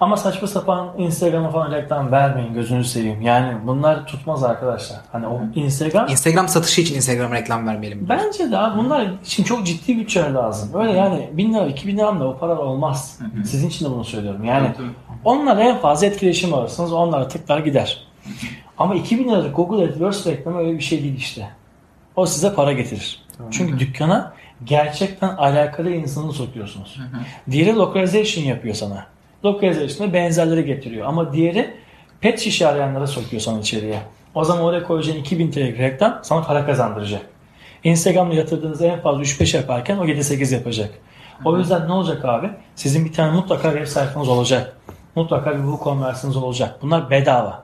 [0.00, 3.22] Ama saçma sapan Instagram'a falan reklam vermeyin gözünü seveyim.
[3.22, 4.98] Yani bunlar tutmaz arkadaşlar.
[5.12, 8.06] Hani o Instagram Instagram satışı için Instagram reklam vermeyelim.
[8.08, 10.80] Bence de abi bunlar için çok ciddi bütçeler lazım.
[10.80, 13.18] Öyle yani 1000 lira 2000 lira o para olmaz.
[13.44, 14.44] Sizin için de bunu söylüyorum.
[14.44, 14.68] Yani
[15.24, 16.92] onlarla en fazla etkileşim alırsınız.
[16.92, 18.06] Onlara tıklar gider.
[18.78, 21.48] Ama 2000 liralık Google AdWords reklamı öyle bir şey değil işte.
[22.16, 23.22] O size para getirir.
[23.50, 24.32] Çünkü dükkana
[24.64, 27.00] gerçekten alakalı insanı sokuyorsunuz.
[27.50, 29.06] Diğeri localization yapıyor sana.
[29.44, 31.06] Localization'a benzerleri getiriyor.
[31.06, 31.74] Ama diğeri
[32.20, 33.98] pet şişe arayanlara sokuyor sana içeriye.
[34.34, 37.22] O zaman oraya koyacağın 2000 TL'lik reklam sana para kazandıracak.
[37.84, 40.90] Instagram'da yatırdığınız en fazla 3-5 yaparken o 7-8 yapacak.
[41.44, 42.50] O yüzden ne olacak abi?
[42.74, 44.76] Sizin bir tane mutlaka web sayfanız olacak.
[45.14, 46.78] Mutlaka bir WooCommerce'ınız olacak.
[46.82, 47.62] Bunlar bedava.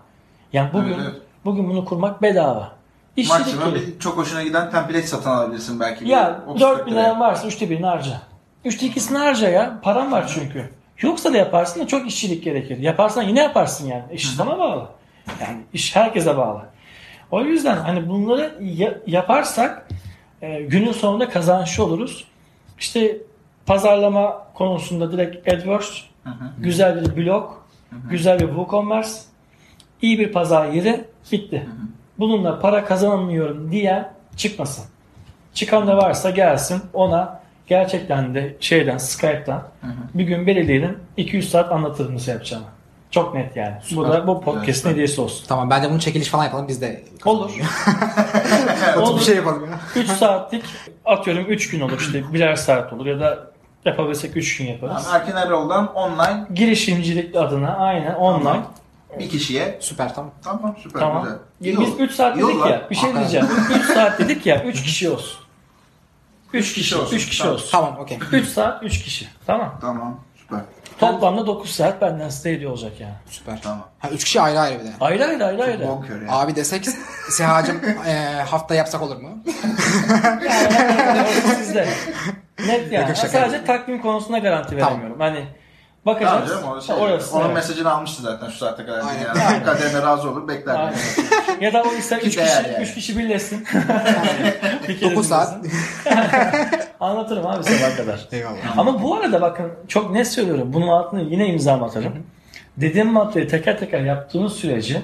[0.52, 1.14] Yani bugün evet.
[1.44, 2.77] bugün bunu kurmak bedava.
[3.18, 3.98] İşçilik Maksimum gelir.
[4.00, 6.08] çok hoşuna giden template satın alabilirsin belki.
[6.08, 8.22] Ya 30 4 bin liran varsa üçte birini harca.
[8.64, 9.80] Üçte ikisini harca ya.
[9.82, 10.70] Param var çünkü.
[11.02, 12.78] Yoksa da yaparsın da çok işçilik gerekir.
[12.78, 14.02] Yaparsan yine yaparsın yani.
[14.12, 14.88] İş sana bağlı.
[15.40, 16.62] Yani iş herkese bağlı.
[17.30, 19.88] O yüzden hani bunları ya- yaparsak
[20.42, 22.24] e, günün sonunda kazançlı oluruz.
[22.78, 23.16] İşte
[23.66, 26.00] pazarlama konusunda direkt AdWords,
[26.58, 27.50] güzel bir blog,
[28.10, 29.10] güzel bir WooCommerce,
[30.02, 31.68] iyi bir pazar yeri bitti.
[32.18, 34.84] Bununla para kazanamıyorum diyen çıkmasın.
[35.54, 39.62] Çıkan da varsa gelsin ona gerçekten de şeyden Skype'dan
[40.14, 42.66] bir gün belirleyelim 200 saat anlatırım nasıl yapacağımı.
[43.10, 43.74] Çok net yani.
[43.96, 44.90] Bu da bu podcast'in süper.
[44.90, 45.44] hediyesi olsun.
[45.48, 47.02] Tamam bence bunu çekiliş falan yapalım biz de.
[47.24, 47.50] Olur.
[49.02, 49.20] Olur.
[49.20, 49.80] bir şey yapalım ya.
[49.96, 50.64] 3 saatlik
[51.04, 53.38] atıyorum 3 gün olur işte birer saat olur ya da
[53.84, 55.04] yapabilsek 3 gün yaparız.
[55.04, 58.44] Tamam, Erkin Erol'dan online Girişimcilik adına aynen online.
[58.44, 58.66] Tamam.
[59.18, 59.78] Bir kişiye.
[59.80, 60.30] Süper tamam.
[60.44, 61.22] Tamam süper Tamam.
[61.24, 61.38] güzel.
[61.60, 62.02] İyi Biz oldu.
[62.02, 62.70] 3 saat İyi dedik ya.
[62.70, 62.82] lan.
[62.90, 63.46] Bir şey diyeceğim.
[63.80, 65.38] 3 saat dedik ya 3 kişi olsun.
[66.52, 67.16] 3 kişi kişi olsun.
[67.16, 67.54] 3 kişi Tamam.
[67.54, 67.68] olsun.
[67.70, 68.18] Tamam okey.
[68.32, 69.28] 3 saat 3 kişi.
[69.46, 69.78] Tamam.
[69.80, 70.60] Tamam süper.
[71.00, 73.14] Toplamda 9 saat benden size hediye olacak yani.
[73.26, 73.62] Süper.
[73.62, 73.86] Tamam.
[73.98, 74.92] Ha, üç kişi ayrı ayrı bir de.
[75.00, 75.88] Ayrı ayrı ayrı ayrı.
[75.88, 76.28] Bonkör ya.
[76.32, 76.86] Abi desek
[77.30, 78.12] Sehacım e,
[78.50, 79.30] hafta yapsak olur mu?
[80.44, 81.88] Yani sizde.
[82.66, 83.08] Net yani.
[83.08, 84.90] Yok, Sadece takvim konusunda garanti Tamam.
[84.92, 85.20] veremiyorum.
[86.04, 86.62] Hani Tamam bakacağız.
[86.62, 87.36] canım o şey, orası.
[87.36, 87.54] onun evet.
[87.54, 88.98] mesajını almıştı zaten şu saate kadar.
[88.98, 89.26] Aynen.
[89.26, 89.42] Yani.
[89.48, 89.64] Aynen.
[89.64, 90.94] Kaderine razı olur bekler.
[91.60, 92.82] Ya da o ister 3 değer kişi, yani.
[92.82, 93.66] 3 kişi birleşsin.
[94.88, 95.54] Bir kere 9 saat.
[97.00, 98.28] Anlatırım abi sabah kadar.
[98.32, 98.78] Eyvallah.
[98.78, 100.72] Ama bu arada bakın çok net söylüyorum.
[100.72, 102.12] Bunun altına yine imza atarım.
[102.76, 105.02] Dediğim maddeyi teker teker yaptığınız sürece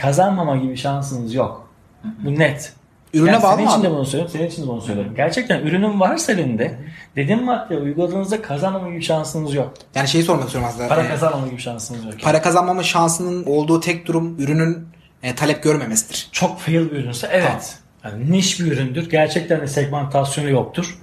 [0.00, 1.70] kazanmama gibi şansınız yok.
[2.04, 2.72] Bu net.
[3.14, 5.12] Ürüne Yani bağlı senin için de bunu söylüyorum, senin için de bunu söylüyorum.
[5.16, 6.74] Gerçekten ürünün varsa elinde
[7.16, 9.74] dediğim maddeyi uyguladığınızda kazanmama gibi şansınız yok.
[9.94, 10.88] Yani şeyi sormak istiyorum aslında.
[10.88, 12.14] Para E, kazanmama gibi şansınız yok.
[12.22, 14.88] para kazanmama şansının olduğu tek durum ürünün
[15.22, 16.28] e, talep görmemesidir.
[16.32, 17.78] Çok fail bir ürünse evet.
[18.04, 19.10] Yani niş bir üründür.
[19.10, 20.98] Gerçekten de segmentasyonu yoktur.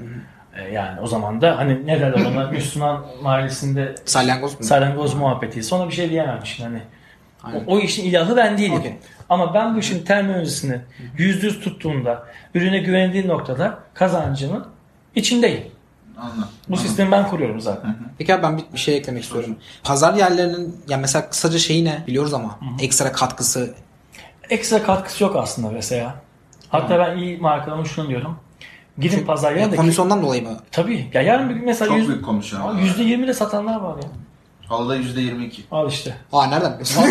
[0.56, 4.66] Ee, Yani o zaman da hani ne derler ona Müslüman mahallesinde Salyangoz mu?
[4.66, 5.76] salyangoz muhabbeti.
[5.76, 6.82] Ona bir şey diyemem şimdi hani.
[7.44, 7.66] Aynen.
[7.68, 8.74] O, o işin ilahı ben değilim.
[8.74, 8.94] Okey.
[9.30, 10.82] Ama ben bu işin terminolojisini
[11.18, 14.66] yüzde yüz tuttuğumda, ürüne güvendiğim noktada kazancımın
[15.16, 15.64] içindeyim.
[16.18, 16.48] Anladım.
[16.70, 17.96] Bu sistemi ben kuruyorum zaten.
[18.18, 19.56] Peki abi ben bir, bir şey eklemek istiyorum.
[19.84, 23.74] Pazar yerlerinin ya mesela kısaca şeyi ne biliyoruz ama ekstra katkısı
[24.50, 26.16] Ekstra katkısı yok aslında mesela.
[26.70, 28.38] Hatta ben iyi markalarıma şunu diyorum.
[28.98, 30.58] Gidin pazar ya, yerine de komisyondan dolayı mı?
[30.72, 31.10] Tabii.
[31.14, 32.62] Ya yarın bir gün mesela Çok yüz- büyük komisyon.
[32.62, 32.82] Aa, ama.
[32.82, 34.10] %20 de satanlar var ya.
[34.70, 35.52] Halıda %22.
[35.72, 36.16] Al işte.
[36.34, 37.04] Aa nereden biliyorsun?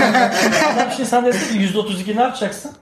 [0.74, 2.72] Adam şimdi sen desin ki %32 ne yapacaksın?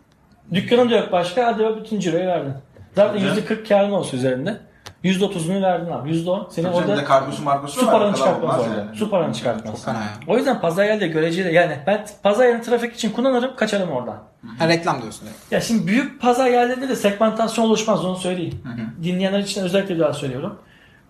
[0.55, 1.47] Dükkanın da yok başka.
[1.47, 2.53] Hadi bütün ciroyu verdin.
[2.97, 3.41] Zaten Tabii.
[3.41, 4.61] %40 karın olsun üzerinde.
[5.05, 6.11] %30'unu verdin abi.
[6.11, 8.81] %10 senin Tabii orada kargosu margosu su var, paranı kadar çıkartmaz olmaz orada.
[8.81, 8.97] yani.
[8.97, 9.85] Su paranı çıkartmaz.
[9.85, 10.09] Fena ya.
[10.29, 14.19] O yüzden pazar yerinde göreceli yani ben pazar yerini trafik için kullanırım kaçarım oradan.
[14.59, 15.29] Ha, reklam diyorsun.
[15.51, 18.63] Ya şimdi büyük pazar yerlerinde de segmentasyon oluşmaz onu söyleyeyim.
[19.03, 20.59] Dinleyenler için özellikle bir daha söylüyorum.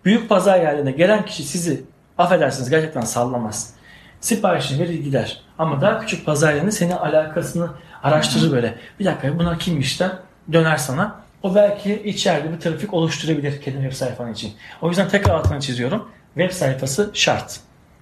[0.05, 1.83] Büyük pazar yerlerine gelen kişi sizi
[2.21, 3.73] affedersiniz gerçekten sallamaz.
[4.19, 5.41] Siparişini verir gider.
[5.57, 7.69] Ama daha küçük pazar yerinde senin alakasını
[8.03, 8.75] araştırır böyle.
[8.99, 10.11] Bir dakika bunlar kimmiş der
[10.53, 11.21] döner sana.
[11.43, 14.53] O belki içeride bir trafik oluşturabilir kendi web sayfanın için.
[14.81, 16.09] O yüzden tekrar altını çiziyorum.
[16.35, 17.59] Web sayfası şart.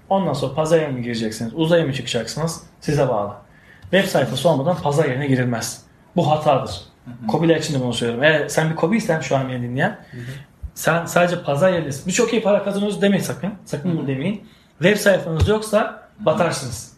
[0.10, 1.54] Ondan sonra pazar yerine mi gireceksiniz?
[1.56, 2.64] Uzaya mı çıkacaksınız?
[2.82, 3.34] Size bağlı.
[3.82, 5.82] Web sayfası olmadan pazar yerine girilmez.
[6.16, 6.82] Bu hatadır.
[7.28, 8.24] Kobiler için de bunu söylüyorum.
[8.24, 9.98] Eğer sen bir kobiysen şu an beni dinleyen
[10.80, 12.08] Sen sadece pazar yerindesin.
[12.08, 13.54] Biz çok iyi para kazanıyoruz demeyin sakın.
[13.65, 14.44] Sakın bunu demeyin.
[14.82, 16.94] Web sayfanız yoksa batarsınız.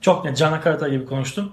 [0.00, 0.36] Çok net.
[0.36, 1.52] Can Akarata gibi konuştum.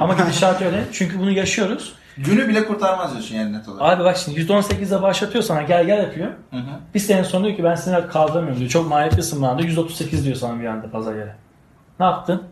[0.00, 0.84] Ama gidişat öyle.
[0.92, 1.92] Çünkü bunu yaşıyoruz.
[2.16, 3.92] Günü bile kurtarmaz diyorsun yani net olarak.
[3.98, 6.28] Abi bak şimdi %18'de başlatıyor sana gel gel yapıyor.
[6.50, 6.70] Hı hı.
[6.94, 8.70] Bir sene sonra diyor ki ben seni kaldıramıyorum diyor.
[8.70, 9.68] Çok maliyetlisin bana diyor.
[9.68, 11.34] 138 diyor sana bir anda pazar yere.
[12.00, 12.42] Ne yaptın?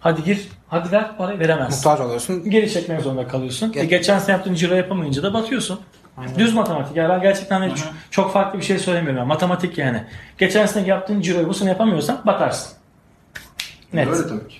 [0.00, 0.48] Hadi gir.
[0.68, 1.90] Hadi ver parayı veremezsin.
[1.90, 2.50] Muhtaç oluyorsun.
[2.50, 3.72] Geri çekmek zorunda kalıyorsun.
[3.72, 5.80] Gel- E geçen sene yaptığın ciro yapamayınca da batıyorsun.
[6.38, 6.96] Düz matematik.
[6.96, 9.18] Yani ben gerçekten de çok, çok farklı bir şey söylemiyorum.
[9.18, 10.04] Yani matematik yani.
[10.38, 12.72] Geçen sene yaptığın ciroyu bu sene yapamıyorsan batarsın.
[13.92, 14.08] Net.
[14.08, 14.56] Öyle tabii ki.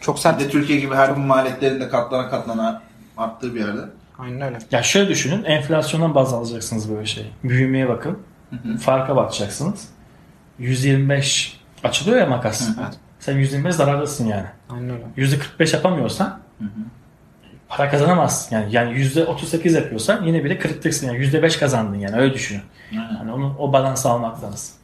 [0.00, 0.40] Çok Bir sert.
[0.40, 2.82] de Türkiye gibi her gün maliyetlerin de katlana katlana
[3.16, 3.80] arttığı bir yerde.
[4.18, 4.58] Aynen öyle.
[4.70, 5.44] Ya şöyle düşünün.
[5.44, 7.32] Enflasyondan baz alacaksınız böyle şey.
[7.44, 8.18] Büyümeye bakın.
[8.80, 9.88] Farka bakacaksınız.
[10.58, 12.68] 125 açılıyor ya makas.
[12.80, 12.94] Evet.
[13.20, 14.46] Sen 125 zarardasın yani.
[14.70, 15.04] Aynen öyle.
[15.58, 16.40] %45 yapamıyorsan
[17.76, 18.56] para kazanamazsın.
[18.56, 21.06] Yani yani %38 yapıyorsan yine bile kırıklıksın.
[21.06, 22.62] Yani %5 kazandın yani öyle düşünün.
[23.18, 24.74] Hani onu o balansı almak lazım.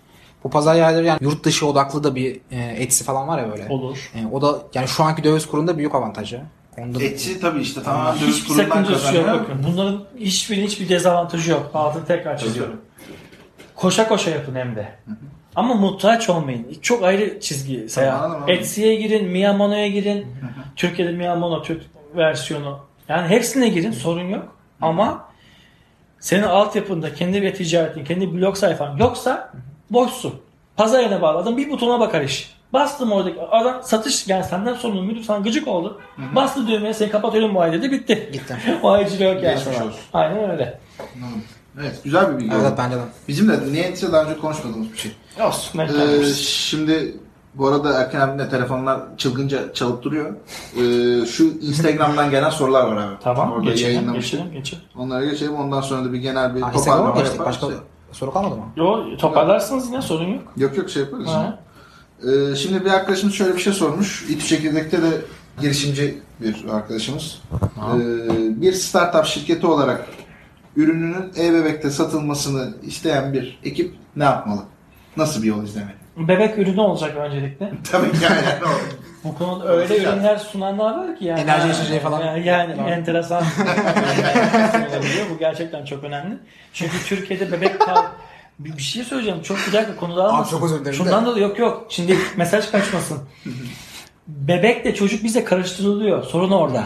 [0.44, 3.66] Bu pazar yerleri yani yurt dışı odaklı da bir e, Etsy falan var ya böyle.
[3.68, 4.10] Olur.
[4.14, 6.40] E, o da yani şu anki döviz kurunda büyük avantajı.
[6.78, 8.86] Onda da- Etçi tabii işte tamamen döviz Hiçbir kurundan yok.
[8.88, 9.24] kazanıyor.
[9.40, 11.70] Bakın bunların hiçbirinin hiçbir dezavantajı yok.
[11.74, 12.80] Altını tekrar çiziyorum.
[13.76, 14.88] Koşa koşa yapın hem de.
[15.56, 16.66] Ama muhtaç olmayın.
[16.82, 17.86] Çok ayrı çizgi.
[18.00, 18.44] Anladım.
[18.48, 20.26] Etsy'ye girin, Miyamono'ya girin.
[20.76, 21.82] Türkiye'de Miyamono Türk
[22.16, 22.78] versiyonu.
[23.08, 24.56] Yani hepsine girin sorun yok.
[24.80, 25.24] Ama
[26.20, 29.52] senin altyapında kendi bir ticaretin, kendi blog sayfan yoksa
[29.90, 30.34] boşsun.
[30.76, 32.54] Pazar yerine bağladın bir butona bakar iş.
[32.72, 36.00] Bastım oradaki adam satış yani senden sorumlu müdür sana gıcık oldu.
[36.34, 38.30] Bastı düğmeye seni kapatıyorum bu ay dedi bitti.
[38.32, 38.56] Gitti.
[38.82, 39.54] o aycılığı yok yani.
[39.56, 40.00] Geçmiş olsun.
[40.12, 40.80] Aynen öyle.
[41.80, 42.74] Evet güzel bir bilgi Evet oldu.
[42.78, 43.00] bence de.
[43.28, 45.12] Bizim de niye Etçi daha önce konuşmadığımız bir şey.
[45.40, 45.78] Olsun.
[45.78, 47.16] Ee, şimdi
[47.54, 50.34] bu arada Erken abimle telefonlar çılgınca çalıp duruyor.
[50.76, 53.14] Ee, şu Instagram'dan gelen sorular var abi.
[53.22, 54.84] tamam Orada geçelim, geçelim, geçelim.
[54.96, 55.54] Onlara geçelim.
[55.54, 57.38] Ondan sonra da bir genel bir Instagram'a toparlama geçtik?
[57.38, 57.58] yaparız.
[57.62, 57.76] Başka
[58.12, 58.64] soru kalmadı mı?
[58.76, 60.42] Yo toparlarsınız yine sorun yok.
[60.56, 61.28] Yok yok şey yaparız.
[62.22, 64.26] Ee, şimdi bir arkadaşımız şöyle bir şey sormuş.
[64.30, 65.08] İTÜ Çekirdek'te de
[65.60, 67.42] girişimci bir arkadaşımız.
[67.76, 70.06] Ee, bir startup şirketi olarak
[70.76, 74.60] ürününün e-bebekte satılmasını isteyen bir ekip ne yapmalı?
[75.16, 75.99] Nasıl bir yol izlemeli?
[76.28, 77.72] Bebek ürünü olacak öncelikle.
[77.92, 78.36] Tabii ki yani.
[79.24, 80.12] Bu konuda öyle Güzel.
[80.12, 81.40] ürünler sunanlar var ki yani.
[81.40, 82.20] Enerji içeceği falan.
[82.26, 83.42] Yani, yani enteresan.
[84.90, 85.26] olabiliyor.
[85.34, 86.38] Bu gerçekten çok önemli.
[86.72, 88.02] Çünkü Türkiye'de bebek kal
[88.58, 89.42] bir, bir şey söyleyeceğim.
[89.42, 90.50] Çok bir dakika konu dağılmasın.
[90.50, 90.96] çok özür dilerim de.
[90.96, 91.86] Şundan dolayı yok yok.
[91.88, 93.18] Şimdi mesaj kaçmasın.
[94.28, 96.22] Bebekle çocuk bize karıştırılıyor.
[96.24, 96.82] Sorun orada.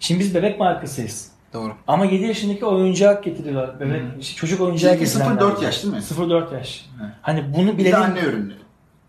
[0.00, 1.32] Şimdi biz bebek markasıyız.
[1.52, 1.72] Doğru.
[1.86, 3.80] Ama 7 yaşındaki oyuncak getiriyorlar.
[3.80, 5.62] Bebek, işte çocuk oyuncağı Çünkü getirenler 0-4 var.
[5.62, 6.00] yaş değil mi?
[6.00, 6.86] 0-4 yaş.
[7.02, 7.10] Evet.
[7.22, 8.02] Hani bunu Bir de bilelim.
[8.02, 8.58] anne ürünleri.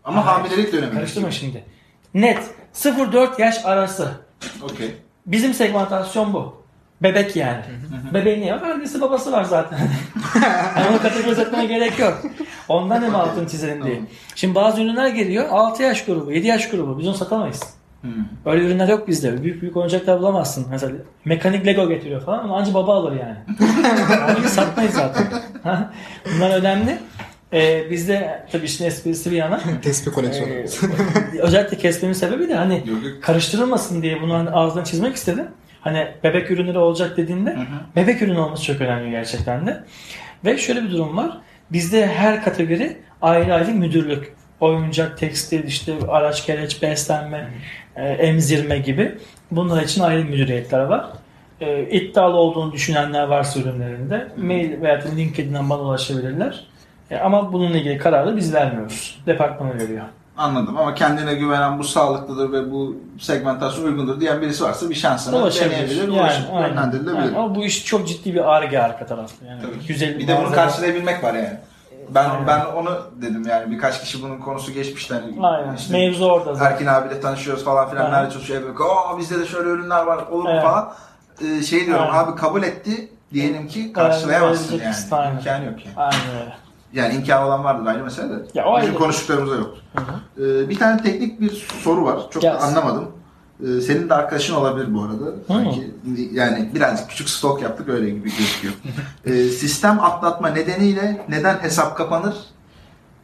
[0.04, 0.38] Ama Hayır.
[0.38, 0.94] hamilelik dönemi.
[0.94, 1.64] Karıştırma şimdi.
[2.14, 2.40] Net.
[2.74, 4.12] 0-4 yaş arası.
[4.62, 4.96] Okey.
[5.26, 6.64] Bizim segmentasyon bu.
[7.04, 7.62] Bebek yani.
[8.14, 8.70] Bebeğin ne var?
[8.70, 9.80] Annesi babası var zaten.
[10.78, 12.22] yani onu kategorize etmeye gerek yok.
[12.68, 14.02] Ondan hem altını çizelim diye.
[14.36, 15.46] Şimdi bazı ürünler geliyor.
[15.50, 17.00] 6 yaş grubu, 7 yaş grubu.
[17.00, 17.64] Biz onu satamayız.
[18.02, 18.12] Hmm.
[18.46, 19.44] Öyle ürünler yok bizde.
[19.44, 20.68] Büyük büyük oyuncaklar bulamazsın.
[20.70, 20.94] Mesela
[21.26, 23.38] mekanik Lego getiriyor falan ama anca baba alır yani.
[24.38, 25.28] Onu biz satmayız zaten.
[26.36, 26.98] Bunlar önemli.
[27.54, 29.62] Ee, bizde tabii işin esprisi bir yana.
[29.82, 30.54] Tespih koleksiyonu.
[30.54, 30.66] Ee,
[31.40, 33.24] özellikle kesmemin sebebi de hani Yok, yok.
[33.24, 35.46] karıştırılmasın diye bunu hani ağzından çizmek istedim.
[35.82, 37.58] Hani bebek ürünleri olacak dediğinde
[37.96, 39.84] bebek ürünü olması çok önemli gerçekten de.
[40.46, 41.38] Ve şöyle bir durum var.
[41.72, 44.34] Bizde her kategori ayrı ayrı müdürlük.
[44.60, 47.48] Oyuncak, tekstil, işte araç, gereç, beslenme,
[47.96, 49.16] e, emzirme gibi.
[49.52, 51.06] Bunlar için ayrı müdüriyetler var.
[51.62, 56.68] E, iddialı olduğunu düşünenler varsa ürünlerinde mail veya LinkedIn'den bana ulaşabilirler.
[57.12, 59.22] E, ama bununla ilgili kararı biz vermiyoruz.
[59.26, 60.06] Departmanı veriyor.
[60.38, 65.52] Anladım ama kendine güvenen bu sağlıklıdır ve bu segmentasyon uygundur diyen birisi varsa bir şansına
[65.54, 66.68] deneyebilir, Yani, ulaşıp aynen.
[66.70, 67.24] yönlendirilebilir.
[67.24, 69.46] Yani ama bu iş çok ciddi bir arge arka tarafta.
[69.46, 69.74] Yani Tabii.
[69.88, 71.58] 150 Bir de bunu karşılayabilmek var yani.
[72.10, 72.48] Ben Aynen.
[72.48, 75.76] ben onu dedim yani birkaç kişi bunun konusu geçmişti hani Aynen.
[75.76, 76.72] işte Mevzu orada zaten.
[76.72, 78.18] Erkin abiyle tanışıyoruz falan filan Aynen.
[78.20, 80.94] nerede çalışıyor evet, aa bizde de şöyle ürünler var olur mu falan
[81.42, 82.24] Ee, şey diyorum Aynen.
[82.24, 85.38] abi kabul etti diyelim ki karşılayamazsın verecek yani aynen.
[85.38, 85.96] imkanı yok yani.
[85.98, 86.54] Aynen öyle.
[86.94, 88.44] Yani imkanı olan vardır ayrı mesele de.
[88.54, 89.76] Ya o Bizim konuştuklarımızda yok.
[89.96, 90.46] Hı hı.
[90.46, 92.20] Ee, bir tane teknik bir soru var.
[92.32, 92.68] Çok Gelsin.
[92.68, 93.12] anlamadım.
[93.64, 95.36] Ee, senin de arkadaşın olabilir bu arada.
[95.48, 95.92] Sanki
[96.32, 98.74] yani birazcık küçük stok yaptık öyle gibi gözüküyor.
[99.26, 102.36] Ee, sistem atlatma nedeniyle neden hesap kapanır?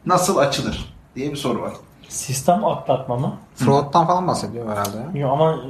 [0.06, 0.94] Nasıl açılır?
[1.16, 1.72] diye bir soru var.
[2.08, 3.34] Sistem atlatma mı?
[3.54, 5.20] Fraud'dan falan bahsediyor herhalde ya.
[5.22, 5.60] Yok ama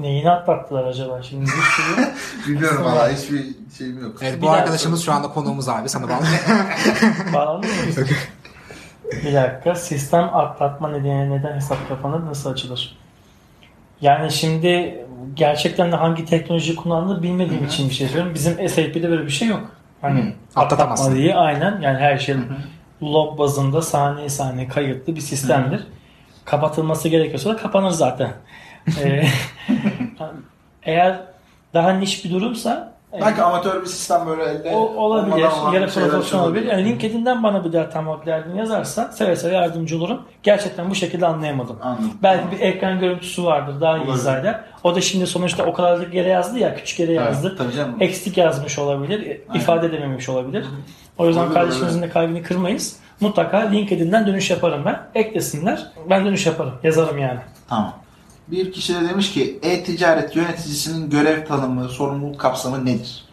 [0.00, 1.22] neyini atlattılar acaba?
[1.22, 2.08] Şimdi bir sürü
[2.48, 3.46] Bilmiyorum valla hiçbir
[3.78, 4.16] şeyim yok.
[4.22, 4.60] Evet Bir bu dakika.
[4.60, 6.24] arkadaşımız şu anda konuğumuz abi sana bağlı.
[7.34, 7.72] bağlandı mı?
[9.24, 9.74] bir dakika.
[9.74, 12.26] Sistem atlatma nedeniyle neden hesap kapanır?
[12.26, 12.98] Nasıl açılır?
[14.00, 18.34] Yani şimdi gerçekten de hangi teknoloji kullandığını bilmediğim için bir şey söylüyorum.
[18.34, 19.60] Bizim SAP'de böyle bir şey yok.
[20.00, 21.04] Hani Atlatamazsın.
[21.04, 22.36] atlatma diye aynen yani her şey
[23.02, 25.86] log bazında saniye saniye kayıtlı bir sistemdir.
[26.44, 28.32] Kapatılması gerekiyorsa da kapanır zaten.
[29.02, 29.24] Ee,
[30.82, 31.20] eğer
[31.74, 35.38] daha niş bir durumsa e, Belki amatör bir sistem böyle elde o olabilir.
[35.74, 36.66] Yarı şeyler profesyonel olabilir.
[36.66, 40.22] Yani LinkedIn'den bana bir dert tam derdini yazarsan seve seve yardımcı olurum.
[40.42, 41.78] Gerçekten bu şekilde anlayamadım.
[41.82, 42.12] Anladım.
[42.22, 44.60] Belki bir ekran görüntüsü vardır daha iyi izah eder.
[44.84, 47.48] O da şimdi sonuçta o kadarlık yere yazdı ya küçük yere yazdı.
[47.48, 47.96] Evet, tabii canım.
[48.00, 49.40] Eksik yazmış olabilir.
[49.48, 49.60] Aynen.
[49.60, 50.66] ifade edememiş olabilir.
[51.18, 52.96] O yüzden Olabilir, kardeşimizin de kalbini kırmayız.
[53.20, 55.00] Mutlaka LinkedIn'den dönüş yaparım ben.
[55.14, 55.86] Eklesinler.
[56.10, 56.74] Ben dönüş yaparım.
[56.82, 57.40] Yazarım yani.
[57.68, 58.01] Tamam.
[58.48, 63.24] Bir kişi de demiş ki e-ticaret yöneticisinin görev tanımı, sorumluluk kapsamı nedir?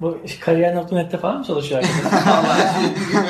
[0.00, 3.26] Bu kariyer.net'te falan mı çalışıyor arkadaşlar?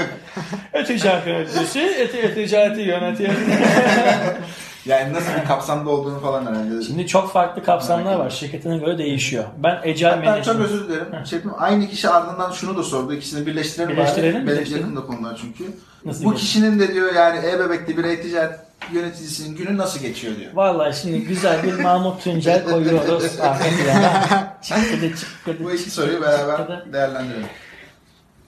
[0.72, 3.32] E-ticaret yöneticisi, eti, e-ticareti yönetiyor.
[4.86, 6.82] yani nasıl bir kapsamda olduğunu falan herhalde.
[6.84, 8.30] Şimdi çok farklı kapsamlar var.
[8.30, 9.44] Şirketine göre değişiyor.
[9.62, 11.26] Ben Agile Hatta çok Management özür dilerim.
[11.26, 13.12] Şey aynı kişi ardından şunu da sordu.
[13.14, 13.90] İkisini birleştirelim.
[13.96, 14.46] Birleştirelim, bari.
[14.52, 14.82] Birleştirelim.
[14.82, 15.64] yakında konular çünkü.
[16.04, 16.36] Nasıl Bu geçiyor?
[16.36, 18.58] kişinin de diyor yani e-bebekli bir e-ticaret
[18.94, 20.50] yöneticisinin günü nasıl geçiyor diyor.
[20.54, 24.56] Vallahi şimdi güzel bir Mahmut Tuncel koyuyoruz arka plana.
[24.62, 26.92] Çıkkıdı çıkkıdı Bu iki soruyu beraber çıkkıdı.
[26.92, 27.46] değerlendirelim.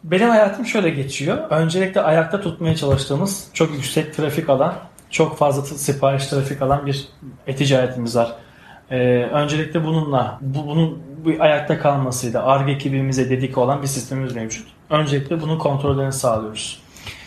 [0.04, 1.38] Benim hayatım şöyle geçiyor.
[1.50, 4.74] Öncelikle ayakta tutmaya çalıştığımız çok yüksek trafik alan,
[5.10, 7.08] çok fazla sipariş trafik alan bir
[7.46, 8.32] e-ticaretimiz var.
[8.90, 8.96] Ee,
[9.32, 14.66] öncelikle bununla, bu, bunun bu ayakta kalmasıyla ARGE ekibimize dedik olan bir sistemimiz mevcut.
[14.90, 16.82] Öncelikle bunun kontrollerini sağlıyoruz.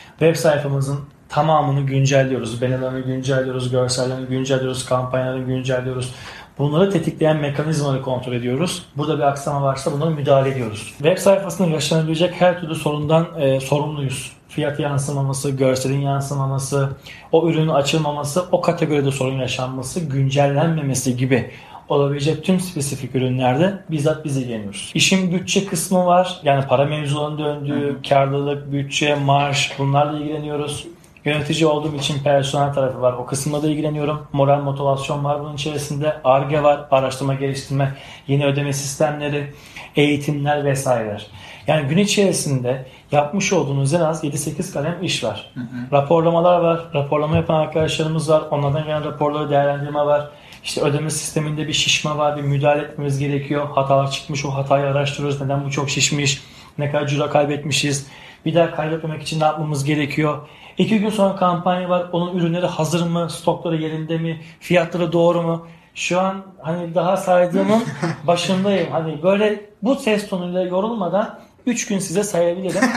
[0.10, 1.00] Web sayfamızın
[1.30, 2.62] tamamını güncelliyoruz.
[2.62, 6.14] Bannerlarını güncelliyoruz, görsellerini güncelliyoruz, kampanyalarını güncelliyoruz.
[6.58, 8.86] Bunları tetikleyen mekanizmaları kontrol ediyoruz.
[8.98, 10.94] Burada bir aksama varsa bunlara müdahale ediyoruz.
[10.98, 14.32] Web sayfasında yaşanabilecek her türlü sorundan e, sorumluyuz.
[14.50, 16.90] Fiyat yansımaması, görselin yansımaması,
[17.32, 21.52] o ürünün açılmaması, o kategoride sorun yaşanması, güncellenmemesi gibi
[21.90, 24.92] olabilecek tüm spesifik ürünlerde bizzat biz ilgileniyoruz.
[24.96, 26.40] İşin bütçe kısmı var.
[26.44, 30.88] Yani para mevzularının döndüğü, karlılık, bütçe, marj bunlarla ilgileniyoruz.
[31.28, 33.14] Yönetici olduğum için personel tarafı var.
[33.14, 34.28] O kısımda da ilgileniyorum.
[34.34, 36.22] Moral motivasyon var bunun içerisinde.
[36.24, 36.88] ARGE var.
[36.92, 37.96] Araştırma geliştirme,
[38.28, 39.54] yeni ödeme sistemleri,
[39.96, 41.28] eğitimler vesaireler.
[41.68, 45.54] Yani gün içerisinde yapmış olduğunuz en az 7-8 kalem iş var.
[45.92, 46.80] Raporlamalar var.
[46.94, 48.44] Raporlama yapan arkadaşlarımız var.
[48.52, 50.30] Onlardan gelen raporları değerlendirme var.
[50.64, 52.38] İşte ödeme sisteminde bir şişme var.
[52.38, 53.68] Bir müdahale etmemiz gerekiyor.
[53.76, 54.46] Hatalar çıkmış.
[54.46, 55.42] O hatayı araştırıyoruz.
[55.42, 56.42] Neden bu çok şişmiş?
[56.78, 58.08] Ne kadar cüra kaybetmişiz?
[58.46, 60.38] Bir daha kaybetmemek için ne yapmamız gerekiyor?
[60.78, 62.06] İki gün sonra kampanya var.
[62.12, 63.30] Onun ürünleri hazır mı?
[63.30, 64.42] Stokları yerinde mi?
[64.60, 65.68] Fiyatları doğru mu?
[65.96, 67.84] Şu an hani daha saydığımın
[68.28, 68.92] başındayım.
[68.92, 72.82] Hani böyle bu ses tonuyla yorulmadan 3 gün size sayabilirim.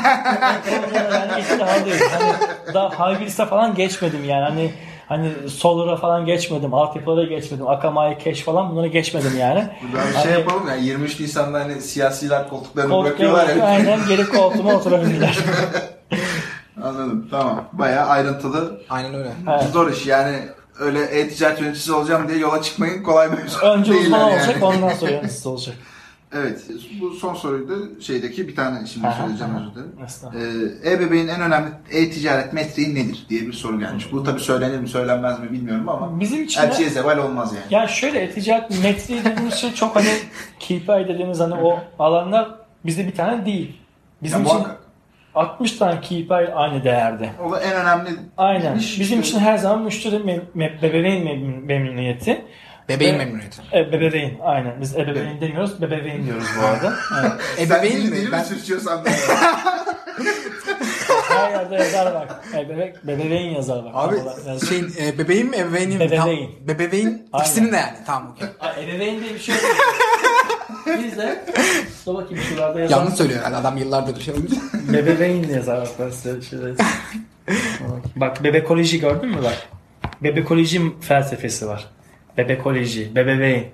[1.05, 1.99] yani haldeyim.
[2.13, 2.33] Hani
[2.75, 4.45] daha liste falan geçmedim yani.
[4.45, 4.71] Hani
[5.09, 6.75] hani Solar'a falan geçmedim.
[6.75, 7.69] Altyapılara geçmedim.
[7.69, 9.65] Akamai Cache falan bunları geçmedim yani.
[9.83, 13.65] Buradan bir şey Hani- yapalım ya 23 Nisan'da hani siyasiler koltuklarını Koltuğa bırakıyorlar ya.
[13.65, 15.39] aynen geri koltuğuma oturabilirler.
[16.91, 17.65] Anladım tamam.
[17.73, 18.81] Bayağı ayrıntılı.
[18.91, 19.33] Aynen öyle.
[19.51, 19.63] Evet.
[19.73, 20.37] Zor iş yani
[20.81, 24.33] öyle e-ticaret yöneticisi olacağım diye yola çıkmayın kolay bir iş Önce değil uzman yani.
[24.33, 25.77] olacak ondan sonra yöneticisi olacak.
[26.35, 26.61] Evet
[27.01, 30.81] bu son soruyu da şeydeki bir tane şimdi söyleyeceğim özür dilerim.
[30.85, 34.13] Ee, e-bebeğin en önemli e-ticaret metriği nedir diye bir soru gelmiş.
[34.13, 37.65] Bu tabii söylenir mi söylenmez mi bilmiyorum ama Bizim için de- elçiye zeval olmaz yani.
[37.83, 40.09] Ya şöyle ticaret metri dediğimiz şey çok hani
[40.61, 42.51] KPI dediğimiz hani o alanlar
[42.87, 43.77] bizde bir tane değil.
[44.23, 44.80] Bizim Ya için muhakkak.
[45.35, 47.31] 60 tane KPI aynı değerde.
[47.45, 48.77] O da en önemli Aynen.
[48.79, 49.01] iş.
[49.01, 52.45] Bizim için her zaman müşteri mem- mem- memnuniyeti.
[52.89, 53.63] Bebeğin Ve- memnuniyeti.
[53.73, 54.81] E, bebeğin aynen.
[54.81, 56.95] Biz ebeveyn demiyoruz, bebeğin diyoruz bu arada.
[57.21, 57.33] Evet.
[57.71, 58.13] Ebeveyn mi?
[58.17, 59.11] dili mi Ben- sürçüyorsan da.
[61.29, 62.45] Her yerde yazar bak.
[62.59, 63.91] E, bebek, bebeğin yazar bak.
[63.95, 64.67] Abi yazar.
[64.67, 64.79] şey
[65.09, 65.57] e, bebeğin mi?
[65.73, 66.09] Bebeveyn.
[66.17, 66.31] Tam,
[66.69, 67.97] bebeveyn ikisinin de yani.
[68.07, 68.49] Tamam okey.
[68.85, 69.65] Ebeveyn diye bir şey yok.
[71.05, 71.45] Biz de
[72.07, 72.97] dur bakayım şuralarda yazar.
[72.97, 74.51] Yanlış söylüyor yani adam yıllardır bir şey olmuş.
[74.93, 76.75] Bebeveyn yazar bak ben size şöyle.
[78.17, 79.69] bak bebekoloji gördün mü bak.
[80.23, 81.87] Bebekoloji felsefesi var.
[82.39, 83.65] Bebekoloji, bebeveyn.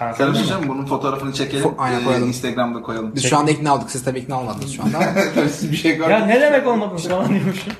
[0.00, 0.32] Anladın mı?
[0.34, 1.64] Karışacağım bunun fotoğrafını çekelim.
[1.64, 2.28] Fo- aynen, Ee, koyalım.
[2.28, 3.14] Instagram'da koyalım.
[3.14, 3.90] Biz şu anda ikna olduk.
[3.90, 4.98] Siz tabii ikna olmadınız şu anda.
[5.52, 6.28] Siz bir şey Ya görmediniz.
[6.28, 7.72] ne demek olmadınız falan diyormuşum.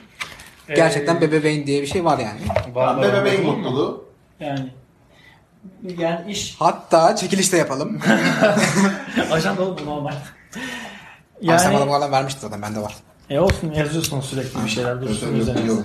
[0.68, 2.40] Gerçekten Ee, bebeveyn diye bir şey var yani.
[2.74, 3.54] var, var, bebeğin var.
[3.54, 4.04] mutluluğu.
[4.40, 4.72] Yani
[5.98, 8.00] yani iş Hatta çekiliş de yapalım.
[9.32, 10.14] ajanda bu normal.
[11.40, 11.60] Yani...
[11.60, 12.94] Sen bana bu arada vermişti zaten bende var.
[13.30, 15.82] e olsun yazıyorsunuz sürekli bir şeyler dursun yok.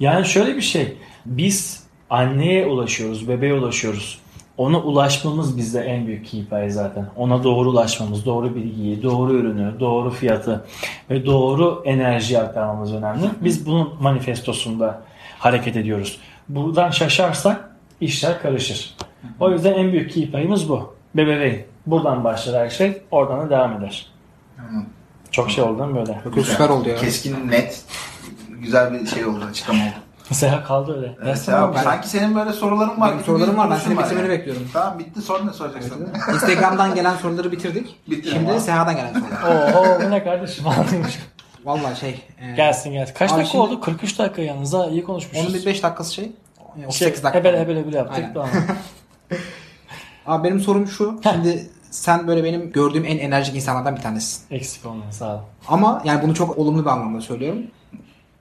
[0.00, 0.96] Yani şöyle bir şey.
[1.26, 4.18] Biz anneye ulaşıyoruz, bebeğe ulaşıyoruz.
[4.56, 7.06] Ona ulaşmamız bizde en büyük KPI zaten.
[7.16, 10.64] Ona doğru ulaşmamız, doğru bilgiyi, doğru ürünü, doğru fiyatı
[11.10, 13.30] ve doğru enerji aktarmamız önemli.
[13.40, 15.02] Biz bunun manifestosunda
[15.38, 16.20] hareket ediyoruz.
[16.48, 18.96] Buradan şaşarsak işler karışır.
[19.40, 20.94] O yüzden en büyük KPI'miz bu.
[21.14, 21.64] Bebeğin.
[21.86, 24.06] Buradan başlar her şey, oradan da devam eder.
[24.56, 24.86] Tamam.
[25.30, 26.20] Çok şey oldu değil böyle?
[26.34, 26.96] Çok süper oldu ya.
[26.96, 27.84] Keskin, net,
[28.48, 29.92] güzel bir şey oldu, açıklama oldu.
[30.30, 31.16] Mesela kaldı öyle.
[31.24, 31.80] Evet, almış.
[31.80, 33.12] sanki senin böyle soruların var.
[33.12, 34.38] Benim sorularım var, ben senin bitirmeni yani.
[34.38, 34.68] bekliyorum.
[34.72, 36.08] Tamam bitti, sonra ne soracaksın?
[36.34, 37.96] Instagram'dan gelen soruları bitirdik.
[38.10, 38.60] Bitti Şimdi ama.
[38.60, 39.74] Seha'dan gelen sorular.
[39.74, 40.64] Oo, bu ne kardeşim.
[41.64, 42.24] Vallahi şey.
[42.40, 43.14] E, gelsin gelsin.
[43.14, 43.80] Kaç Abi dakika şimdi- oldu?
[43.80, 45.44] 43 dakika yalnız ha iyi konuşmuşuz.
[45.46, 46.32] Onun bir 5 dakikası şey.
[46.76, 47.38] Şey, 38 dakika.
[47.38, 48.24] hebele hebele hebele yaptık.
[48.34, 48.48] Tamam.
[50.26, 51.20] Abi benim sorum şu.
[51.22, 54.44] Şimdi sen böyle benim gördüğüm en enerjik insanlardan bir tanesisin.
[54.54, 55.42] Eksik olmayın sağ olun.
[55.68, 57.62] Ama yani bunu çok olumlu bir anlamda söylüyorum.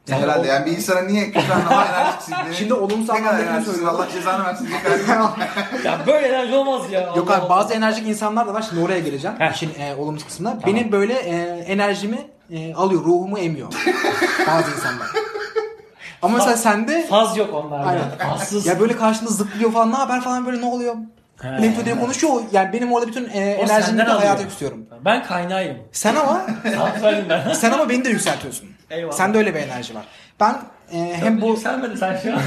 [0.08, 2.54] Yani Herhalde o- yani bir insana niye kötü anlama enerjiksin diye.
[2.54, 3.98] Şimdi olumsuz Ne anlamda enerjiksin, söylüyorum.
[4.00, 4.70] Allah cezanı versin.
[5.86, 7.02] Ya böyle enerji olmaz ya.
[7.02, 8.66] Yok Allah abi bazı enerjik insanlar da var.
[8.70, 9.36] Şimdi oraya geleceğim.
[9.54, 10.58] İşin e, olumsuz kısmına.
[10.66, 12.20] Benim böyle e, enerjimi
[12.52, 13.02] e, alıyor.
[13.06, 13.68] Ruhumu emiyor.
[14.48, 15.08] bazı insanlar.
[16.26, 17.89] Ama mesela sende Faz yok onlarda.
[17.89, 18.30] Aynen.
[18.30, 18.65] Fazsız.
[18.65, 20.95] ya böyle karşında zıplıyor falan ne haber falan böyle ne oluyor?
[21.41, 21.61] He.
[21.61, 22.41] Ne diye konuşuyor.
[22.51, 24.71] Yani benim orada bütün e, enerjimi senden de hayata alıyor.
[25.05, 25.78] Ben kaynağıyım.
[25.91, 26.45] Sen ama
[27.30, 27.53] ben.
[27.53, 28.69] sen ama beni de yükseltiyorsun.
[28.89, 29.13] Eyvallah.
[29.13, 30.05] Sende öyle bir enerji var.
[30.39, 30.55] Ben
[30.93, 32.41] e, hem bu Yükselmedi sen şu an.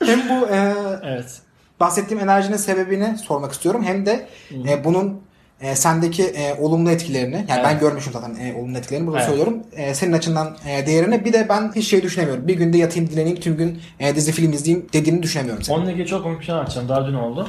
[0.06, 1.40] hem bu e, evet.
[1.80, 3.84] bahsettiğim enerjinin sebebini sormak istiyorum.
[3.84, 4.28] Hem de
[4.68, 5.22] e, bunun
[5.60, 7.64] e, sendeki e, olumlu etkilerini, yani Evet.
[7.64, 9.28] ben görmüşüm zaten e, olumlu etkilerini burada Evet.
[9.28, 9.62] söylüyorum.
[9.72, 12.48] E, senin açından e, değerini bir de ben hiç şey düşünemiyorum.
[12.48, 15.62] Bir günde yatayım dinleneyim tüm gün e, dizi film izleyeyim dediğini düşünemiyorum.
[15.62, 15.78] Senin.
[15.78, 16.88] Onunla ilgili çok komik bir şey anlatacağım.
[16.88, 17.48] Daha dün oldu.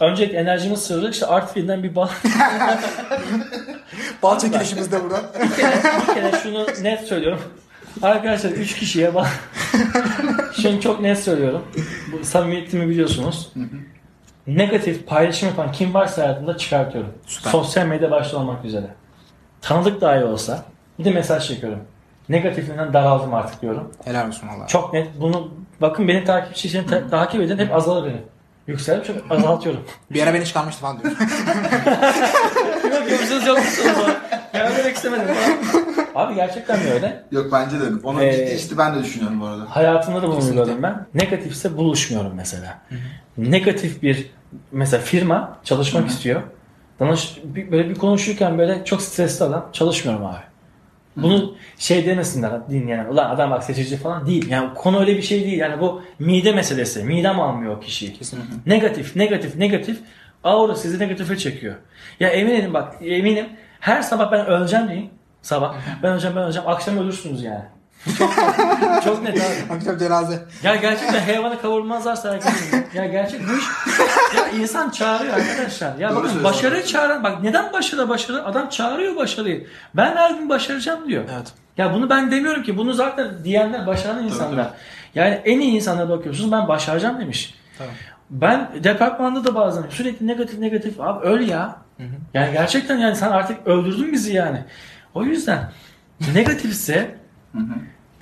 [0.00, 2.08] Öncelikle enerjimin sırrı işte Artvin'den bir bal.
[4.22, 5.22] Bal çekilişimiz de burada.
[5.42, 5.76] bir, kere,
[6.08, 7.40] bir kere şunu net söylüyorum.
[8.02, 9.26] Arkadaşlar 3 kişiye bak.
[10.62, 11.62] şunu çok net söylüyorum.
[12.12, 13.52] Bu samimiyetimi biliyorsunuz.
[14.56, 17.12] Negatif paylaşım yapan kim varsa hayatımda çıkartıyorum.
[17.26, 17.50] Süper.
[17.50, 18.86] Sosyal medya başta olmak üzere.
[19.62, 20.64] Tanıdık dahi olsa
[20.98, 21.80] bir de mesaj çekiyorum.
[22.28, 23.92] Negatifinden daraldım artık diyorum.
[24.04, 24.66] Helal olsun valla.
[24.66, 25.08] Çok net.
[25.20, 28.22] Bunu bakın beni takipçilerini ta- takip edin hep azalır benim.
[28.66, 29.80] Yükselip çok azaltıyorum.
[30.10, 31.12] Bir ara beni çıkarmıştı falan diyor.
[32.82, 33.96] Kime görüşürüz yok musunuz?
[34.54, 35.26] Ya öyle demek istemedim.
[36.14, 37.24] Abi gerçekten mi öyle?
[37.32, 37.84] Yok bence de.
[38.04, 39.62] Onun Ee, ciddi işte ben de düşünüyorum bu arada.
[39.68, 41.06] Hayatımda da bunu uyguladım ben.
[41.14, 42.78] Negatifse buluşmuyorum mesela.
[43.38, 44.30] Negatif bir
[44.72, 46.42] mesela firma çalışmak istiyor.
[47.00, 50.50] Danış, böyle bir konuşurken böyle çok stresli adam çalışmıyorum abi.
[51.16, 53.04] Bunu şey demesinler dinleyen.
[53.04, 54.50] Ulan adam bak seçici falan değil.
[54.50, 55.58] Yani konu öyle bir şey değil.
[55.58, 57.04] Yani bu mide meselesi.
[57.04, 58.12] Midem almıyor o kişiyi.
[58.12, 58.54] Kesinlikle.
[58.66, 59.98] Negatif, negatif, negatif.
[60.44, 61.74] Aura sizi negatife çekiyor.
[62.20, 63.46] Ya eminim bak eminim
[63.80, 65.10] her sabah ben öleceğim diyeyim.
[65.42, 66.68] Sabah ben öleceğim ben öleceğim.
[66.68, 67.64] Akşam ölürsünüz yani.
[68.18, 68.34] Çok
[69.04, 69.74] çok net abi.
[69.74, 70.42] Akşam cenaze.
[70.62, 73.64] Ya gerçekten hayvanı kavurmazlarsa herkes Ya gerçek bu iş
[74.36, 75.96] ya insan çağırıyor arkadaşlar.
[75.98, 79.66] Ya Doğru bakın başarıyı çağıran bak neden başarı başarı adam çağırıyor başarıyı.
[79.94, 81.24] Ben her gün başaracağım diyor.
[81.34, 81.52] Evet.
[81.76, 82.76] Ya bunu ben demiyorum ki.
[82.76, 84.70] Bunu zaten diyenler başaran insanlar.
[85.14, 87.54] Yani en iyi insanlara bakıyorsunuz ben başaracağım demiş.
[87.78, 87.88] Tabii.
[88.30, 91.76] Ben departmanda da bazen sürekli negatif negatif abi öl ya.
[92.34, 94.64] Yani gerçekten yani sen artık öldürdün bizi yani.
[95.14, 95.72] O yüzden
[96.34, 97.14] negatifse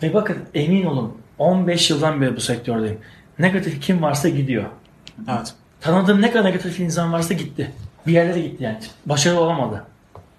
[0.03, 2.99] ve bakın emin olun 15 yıldan beri bu sektördeyim.
[3.39, 4.65] Negatif kim varsa gidiyor.
[5.29, 5.55] Evet.
[5.81, 7.70] Tanıdığım ne kadar negatif insan varsa gitti.
[8.07, 8.79] Bir yerlere gitti yani.
[9.07, 9.85] Başarılı olamadı.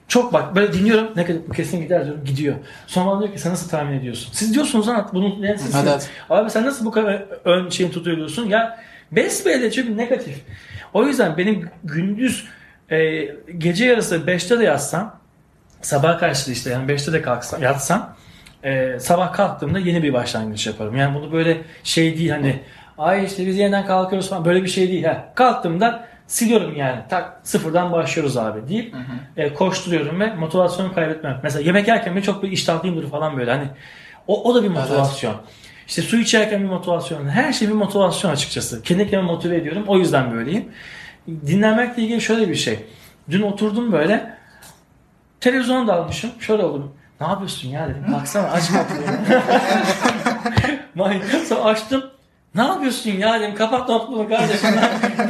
[0.08, 2.56] Çok bak böyle dinliyorum ne kadar bu kesin gider diyorum gidiyor.
[2.88, 4.30] Sonra bana diyor ki sen nasıl tahmin ediyorsun?
[4.34, 5.76] Siz diyorsunuz lan bunun ne siz-.
[6.30, 8.46] Abi sen nasıl bu kadar ön şeyini tutuyorsun?
[8.48, 8.80] Ya
[9.12, 10.42] besbelli çünkü negatif.
[10.94, 12.48] O yüzden benim gündüz
[12.90, 13.26] e,
[13.58, 15.20] gece yarısı 5'te de yatsam
[15.82, 18.16] sabah karşı işte yani 5'te de kalksam yatsam
[18.64, 20.96] e, sabah kalktığımda yeni bir başlangıç yaparım.
[20.96, 22.60] Yani bunu böyle şey değil hani
[23.00, 25.04] ay işte biz yeniden kalkıyoruz falan böyle bir şey değil.
[25.04, 25.32] Ha.
[25.36, 28.96] Kalktığımda siliyorum yani tak sıfırdan başlıyoruz abi deyip
[29.38, 31.40] e, koşturuyorum ve motivasyonumu kaybetmem.
[31.44, 33.68] Mesela yemek yerken bile çok bir iştahlıyımdır falan böyle hani
[34.28, 35.36] o, o da bir motivasyon.
[35.88, 37.28] İşte su içerken bir motivasyon.
[37.30, 38.84] Her şey bir motivasyon açıkçası.
[38.84, 39.84] Kendi kendimi motive ediyorum.
[39.88, 40.72] O yüzden böyleyim.
[41.28, 42.80] Dinlenmekle ilgili şöyle bir şey.
[43.30, 44.34] Dün oturdum böyle.
[45.40, 46.32] Televizyona dalmışım.
[46.40, 46.94] Şöyle oldum.
[47.22, 48.14] Ne yapıyorsun ya dedim.
[48.14, 49.32] Baksana aç kapıyı.
[51.50, 52.04] Sonra açtım.
[52.56, 53.56] Ne yapıyorsun ya dedim.
[53.56, 54.70] Kapat notebook'u kardeşim.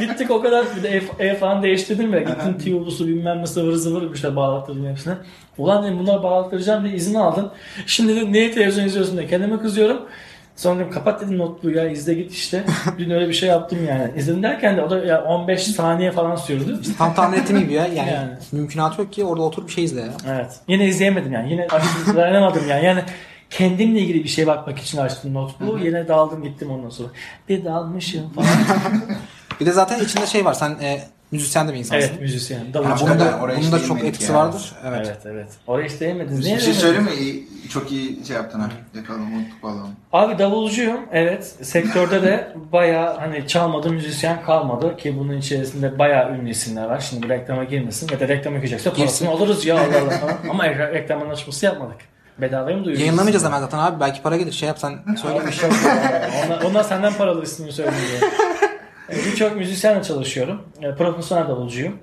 [0.00, 2.20] Gittik o kadar bir de ev, ev falan değiştirdim ya.
[2.20, 5.14] Gittim tiyulusu bilmem ne sıvır zıvır işte bağlattırdım hepsine.
[5.58, 7.50] Ulan dedim bunları bağlattıracağım diye izin aldım.
[7.86, 10.02] Şimdi dedim niye televizyon izliyorsun diye kendime kızıyorum.
[10.56, 12.64] Sonra dedim kapat dedim notebook'u ya izle git işte.
[12.98, 14.10] Dün öyle bir şey yaptım yani.
[14.16, 16.80] İzledim derken de o da ya 15 saniye falan sürdü.
[16.98, 17.86] Tam tahmin ettiğim gibi ya.
[17.86, 18.30] Yani, Yani.
[18.52, 20.12] mümkünatı yok ki orada otur bir şey izle ya.
[20.28, 20.50] Evet.
[20.68, 21.52] Yine izleyemedim yani.
[21.52, 21.66] Yine
[22.16, 22.84] dayanamadım yani.
[22.84, 23.02] Yani
[23.50, 25.78] kendimle ilgili bir şey bakmak için açtım notebook'u.
[25.78, 27.08] Yine daldım gittim ondan sonra.
[27.48, 28.48] Bir dalmışım falan.
[29.60, 30.54] Bir de zaten içinde şey var.
[30.54, 31.00] Sen e,
[31.32, 32.08] müzisyen de bir insansın.
[32.08, 32.58] Evet müzisyen.
[32.58, 33.06] Yani Davulcu.
[33.06, 34.38] bunun da, oraya bunun da çok etkisi ya.
[34.38, 34.72] vardır.
[34.86, 35.06] Evet.
[35.06, 35.48] Evet evet.
[35.66, 36.44] Oraya hiç değinmediniz.
[36.44, 37.10] Niye Bir şey mi?
[37.20, 38.68] İyi, çok iyi şey yaptın ha.
[38.94, 39.90] Yakaladım, unuttuk vallahi.
[40.12, 41.00] Abi davulcuyum.
[41.12, 41.56] Evet.
[41.62, 47.00] Sektörde de bayağı hani çalmadı müzisyen kalmadı ki bunun içerisinde bayağı ünlü isimler var.
[47.00, 50.36] Şimdi reklama girmesin ya da reklama girecekse parasını alırız ya Allah Allah falan.
[50.50, 51.96] Ama re- reklam anlaşması yapmadık.
[52.40, 53.00] Bedavaya mı duyuyoruz?
[53.00, 54.00] Yayınlamayacağız hemen zaten abi.
[54.00, 54.52] Belki para gelir.
[54.52, 55.38] Şey yap sen söyle.
[55.38, 55.78] Öyle bir şey yok.
[56.46, 57.96] onlar, onlar senden paralı ismini söylüyor.
[59.10, 60.62] E, Birçok müzisyenle çalışıyorum.
[60.82, 61.98] E, Profesyonel davulcuyum.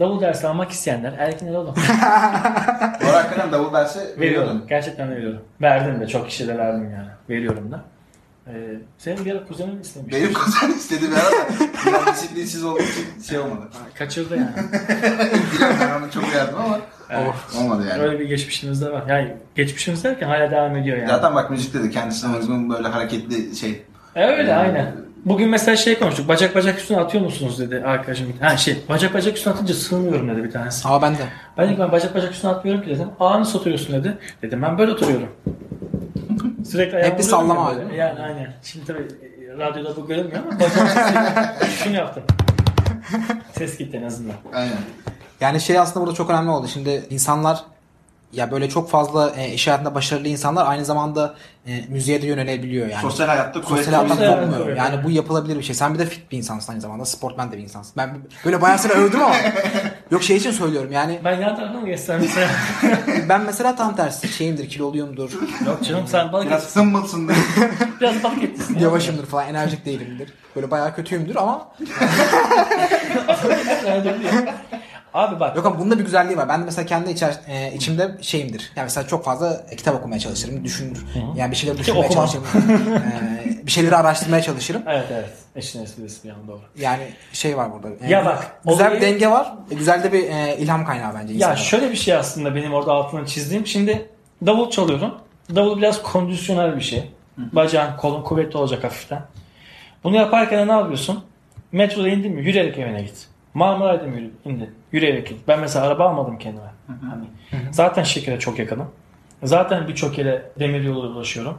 [0.00, 1.12] Davul dersi almak isteyenler.
[1.52, 4.20] Bu arada hakikaten davul dersi Veriyorum.
[4.20, 4.64] veriyordun.
[4.68, 5.40] Gerçekten de veriyorum.
[5.60, 6.06] Verdim de.
[6.06, 7.08] Çok kişilere verdim yani.
[7.28, 7.80] Veriyorum da.
[8.46, 8.52] Ee,
[8.98, 10.14] senin bir ara kuzenin istemiş.
[10.14, 11.48] Benim kuzen istedi bir ara
[11.86, 13.60] biraz disiplinsiz olduğu için şey olmadı.
[13.98, 14.48] Kaçırdı yani.
[15.54, 16.78] Biliyorum ben ona çok uyardım ama
[17.10, 17.32] Evet.
[17.58, 18.02] olmadı yani.
[18.02, 19.02] Öyle bir geçmişimiz de var.
[19.08, 21.08] Yani geçmişimiz derken hala devam ediyor yani.
[21.08, 23.82] Zaten bak müzikte de kendisine uygun böyle hareketli şey.
[24.14, 24.92] E, öyle Ee, aynen.
[25.24, 26.28] Bugün mesela şey konuştuk.
[26.28, 28.32] Bacak bacak üstüne atıyor musunuz dedi arkadaşım.
[28.40, 30.88] Ha şey bacak bacak üstüne atınca sığmıyorum dedi bir tanesi.
[30.88, 31.18] Ama ben de.
[31.58, 33.08] Ben dedim ki ben bacak bacak üstüne atmıyorum ki dedim.
[33.20, 34.18] Aa nasıl oturuyorsun dedi.
[34.42, 35.28] Dedim ben böyle oturuyorum.
[36.64, 37.96] Sürekli ayağımı Hep bir sallama hali.
[37.96, 38.54] Yani aynen.
[38.62, 40.88] Şimdi tabii e, radyoda bu görünmüyor ama bacağım
[41.84, 42.22] şunu yaptım.
[43.58, 44.34] Ses gitti en azından.
[44.52, 44.78] Aynen.
[45.40, 46.68] Yani şey aslında burada çok önemli oldu.
[46.68, 47.64] Şimdi insanlar
[48.32, 51.34] ya böyle çok fazla e, iş hayatında başarılı insanlar aynı zamanda
[51.66, 53.02] e, müziğe de yönelebiliyor yani.
[53.02, 54.76] Sosyal hayatta Sosyal Sosyal kopmuyor.
[54.76, 55.04] Yani evet.
[55.04, 55.74] bu yapılabilir bir şey.
[55.74, 57.04] Sen bir de fit bir insansın aynı zamanda.
[57.04, 57.92] Sportman de bir insansın.
[57.96, 59.34] Ben böyle bayağı seni övdüm ama.
[60.10, 61.20] Yok şey için söylüyorum yani.
[61.24, 62.48] Ben yan tarafa mı geçsem mesela?
[63.28, 65.30] Ben mesela tam tersi şeyimdir, kiloluyumdur,
[65.66, 66.84] Yok canım sen balık Biraz diye.
[68.00, 68.74] Biraz balık etlisin.
[68.74, 68.80] ya.
[68.80, 70.32] yavaşımdır falan, enerjik değilimdir.
[70.56, 71.68] Böyle bayağı kötüyümdür ama
[75.14, 75.56] Abi bak.
[75.56, 76.48] yok ama bunda bir güzelliği var.
[76.48, 78.72] Ben de mesela kendi içer, e, içimde şeyimdir.
[78.76, 81.04] Yani mesela çok fazla kitap okumaya çalışırım, düşünür.
[81.36, 82.26] Yani bir şeyler düşünmeye okumam.
[82.26, 82.44] çalışırım.
[82.96, 84.82] E, bir şeyleri araştırmaya çalışırım.
[84.88, 85.30] Evet evet.
[85.56, 86.60] Eşin esprisi bir an doğru.
[86.78, 87.02] Yani
[87.32, 87.88] şey var burada.
[88.06, 89.52] E, Ya bak, Güzel olayı- bir denge var.
[89.70, 91.56] E, güzel de bir e, ilham kaynağı bence Ya insana.
[91.56, 93.66] şöyle bir şey aslında benim orada altını çizdiğim.
[93.66, 94.08] Şimdi
[94.46, 95.14] davul çalıyorum.
[95.54, 97.10] Davul biraz kondisyonel bir şey.
[97.38, 99.22] Bacağın, kolun kuvvetli olacak hafiften.
[100.04, 101.24] Bunu yaparken ne yapıyorsun?
[101.72, 102.40] Metroda indin mi?
[102.44, 103.26] Yürüyerek evine git.
[103.54, 104.70] Marmaray'da mı indin?
[104.92, 105.48] Yürüyerek git.
[105.48, 106.66] Ben mesela araba almadım kendime.
[106.86, 107.24] Hani
[107.70, 108.90] zaten şekere çok yakınım.
[109.42, 111.58] Zaten birçok yere demir yolu ulaşıyorum.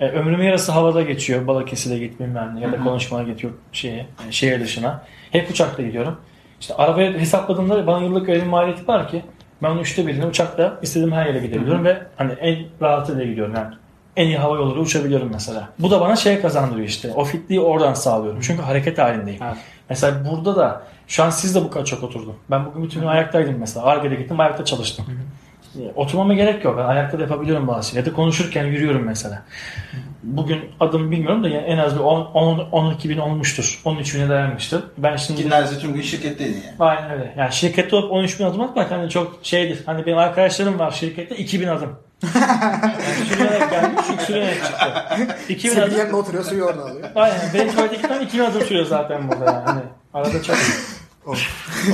[0.00, 1.46] E, ömrümün yarısı havada geçiyor.
[1.46, 5.02] Balıkesir'e git bilmem ne ya da konuşmaya gidiyor şeye, e, şehir dışına.
[5.30, 6.16] Hep uçakla gidiyorum.
[6.60, 9.22] İşte arabaya hesapladığımda bana yıllık öyle bir maliyeti var ki
[9.62, 13.74] ben onun üçte birini uçakla istediğim her yere gidebiliyorum ve hani en rahatıyla gidiyorum yani.
[14.16, 15.68] En iyi hava yolları uçabiliyorum mesela.
[15.78, 17.12] Bu da bana şey kazandırıyor işte.
[17.14, 18.40] O fitliği oradan sağlıyorum.
[18.40, 19.42] Çünkü hareket halindeyim.
[19.42, 19.56] Evet.
[19.90, 22.36] Mesela burada da şu an siz de bu kadar çok oturdum.
[22.50, 23.86] Ben bugün bütün gün ayaktaydım mesela.
[23.86, 25.04] Arge'de gittim ayakta çalıştım.
[25.76, 26.78] E, Oturmama gerek yok.
[26.78, 28.08] Ben ayakta da yapabiliyorum bazı şeyleri.
[28.08, 29.42] Ya da konuşurken yürüyorum mesela.
[30.22, 33.80] Bugün adım bilmiyorum da yani en az bir 10, 10, 12 bin olmuştur.
[33.84, 34.84] 13 bine dayanmıştır.
[34.98, 35.42] Ben şimdi...
[35.42, 36.76] Ki neredeyse tüm gün şirketteydin yani.
[36.78, 37.34] Aynen öyle.
[37.38, 39.82] Yani şirkette olup 13 bin adım atmak hani çok şeydir.
[39.86, 42.07] Hani benim arkadaşlarım var şirkette 2000 adım.
[42.22, 45.36] Yani sürünerek gelmiş, sürünerek çıktı.
[45.48, 45.98] 2000 Senin adım.
[45.98, 47.10] yanında oturuyor, suyu oradan alıyor.
[47.14, 47.40] Aynen.
[47.54, 49.64] Benim tuvalete gitmem 2000 adım sürüyor zaten burada yani.
[49.64, 49.80] Hani
[50.14, 50.56] arada çok.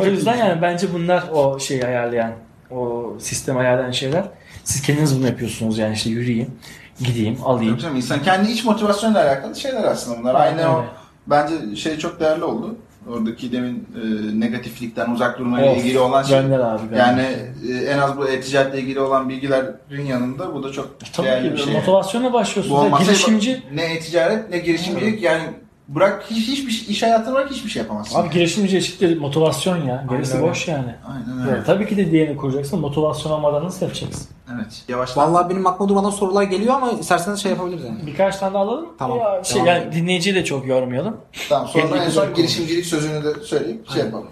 [0.03, 2.33] o yüzden yani bence bunlar o şeyi ayarlayan,
[2.71, 4.25] o sistem ayarlayan şeyler.
[4.65, 6.51] Siz kendiniz bunu yapıyorsunuz yani işte yürüyeyim,
[7.01, 7.79] gideyim, alayım.
[7.79, 10.35] Tabii insan kendi iç motivasyonuyla alakalı şeyler aslında bunlar.
[10.35, 10.85] Aynen Aynı o
[11.27, 12.77] bence şey çok değerli oldu.
[13.11, 16.41] Oradaki demin e, negatiflikten uzak durmayla Of, ilgili olan şey.
[16.41, 16.83] Gönder abi.
[16.91, 16.97] gönder.
[17.07, 17.27] Yani
[17.71, 21.53] e, en az bu e-ticaretle ilgili olan bilgilerin yanında bu da çok Tabii değerli ki
[21.53, 21.73] bir şey.
[21.75, 22.79] motivasyonla Bu başlıyorsunuz.
[22.81, 25.43] Ya, olmazsa girişimci ne e-ticaret ne girişimcilik yani
[25.89, 28.19] bırak hiç, hiçbir şey- iş hayatına bırak hiçbir şey yapamazsın.
[28.19, 30.07] Abi girişimci eşittir motivasyon ya.
[30.11, 30.95] Gerisi boş yani.
[31.07, 31.57] Aynen öyle.
[31.57, 32.81] Ya, tabii ki de diğerini kuracaksın.
[32.81, 34.29] Motivasyon olmadan nasıl yapacaksın?
[34.55, 34.83] Evet.
[34.89, 35.33] Yavaştan.
[35.35, 38.07] Vallahi benim aklıma durmadan sorular geliyor ama isterseniz şey yapabiliriz yani.
[38.07, 38.89] Birkaç tane daha alalım.
[38.99, 39.19] Tamam.
[39.19, 41.17] Ya, şey, Devam yani dinleyiciyi de çok yormayalım.
[41.49, 44.29] Tamam sonra Kendi en son girişimcilik sözünü de söyleyip şey yapalım.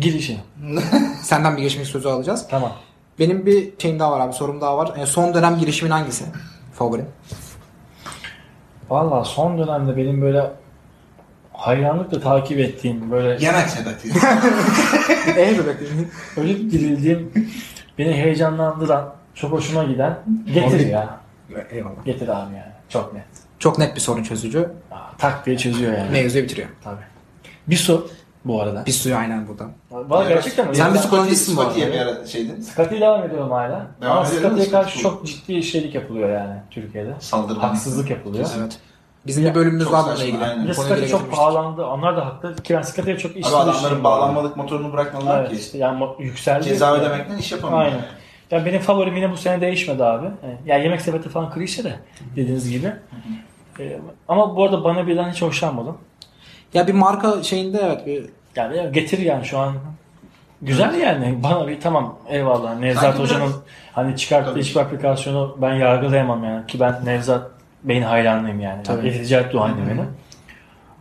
[0.00, 0.40] Girişi.
[1.22, 2.46] Senden bir girişimci sözü alacağız.
[2.50, 2.72] Tamam.
[3.18, 4.92] Benim bir şeyim daha var abi, sorum daha var.
[4.96, 6.24] E, son dönem girişimin hangisi?
[6.72, 7.06] Favorin.
[8.90, 10.50] Valla son dönemde benim böyle
[11.56, 14.08] hayranlıkla takip ettiğim böyle Yemek Sedat'ı.
[15.28, 16.10] Eee bebeklerim.
[16.36, 17.32] ölüp dirildiğim
[17.98, 20.18] beni heyecanlandıran çok hoşuma giden
[20.54, 21.20] getir ya.
[21.70, 22.04] Eyvallah.
[22.04, 22.72] Getir abi yani.
[22.88, 23.24] Çok net.
[23.58, 24.68] Çok net bir sorun çözücü.
[24.90, 26.10] Aa, Tak diye çözüyor yani.
[26.10, 26.68] Mevzuyu bitiriyor.
[26.84, 27.00] Tabii.
[27.66, 28.10] Bir su
[28.44, 28.86] bu arada.
[28.86, 29.66] Bir suyu aynen burada.
[29.90, 30.76] Valla gerçekten mi?
[30.76, 31.70] Sen bir su kullanıcısın bu arada.
[31.72, 32.60] Scotty'ye bir ara şeydin.
[32.60, 33.86] Scotty'ye devam ediyorum hala.
[34.02, 37.14] Devam Ama Scotty'ye karşı çok ciddi işçilik yapılıyor yani Türkiye'de.
[37.20, 37.58] Saldırı.
[37.58, 38.48] Haksızlık yapılıyor.
[38.58, 38.78] Evet.
[39.26, 40.44] Bizim bir bölümümüz var bununla ilgili.
[40.44, 40.64] aynen.
[40.64, 41.84] Bir de Scotty çok pahalandı.
[41.86, 42.56] Onlar da haklı.
[42.56, 45.56] Ki ben Scotty'ye çok işçilik Abi adamların bağlanmalık motorunu bırakmadılar Evet ki.
[45.56, 46.64] işte yani yükseldi.
[46.64, 47.80] Ceza ödemekten iş yapamıyor.
[47.80, 48.00] Aynen.
[48.50, 50.26] Ya benim favorim yine bu sene değişmedi abi.
[50.66, 51.96] Ya yemek sepeti falan klişe de
[52.36, 52.92] dediğiniz gibi.
[53.80, 55.98] Ee, ama bu arada bana birden hiç hoşlanmadım.
[56.74, 58.24] Ya bir marka şeyinde evet bir
[58.56, 59.74] Yani getir yani şu an
[60.62, 61.38] güzel yani.
[61.42, 62.78] Bana bir tamam eyvallah.
[62.78, 63.60] Nevzat Sanki Hoca'nın biraz-
[63.92, 66.66] hani çıkarttığı hiçbir aplikasyonu ben yargılayamam yani.
[66.66, 67.50] Ki ben Nevzat
[67.88, 68.82] Bey'in hayranlıyım yani.
[68.82, 69.12] Tabii.
[69.12, 69.22] Tabii.
[69.22, 70.06] Ticaret duhanıyım benim.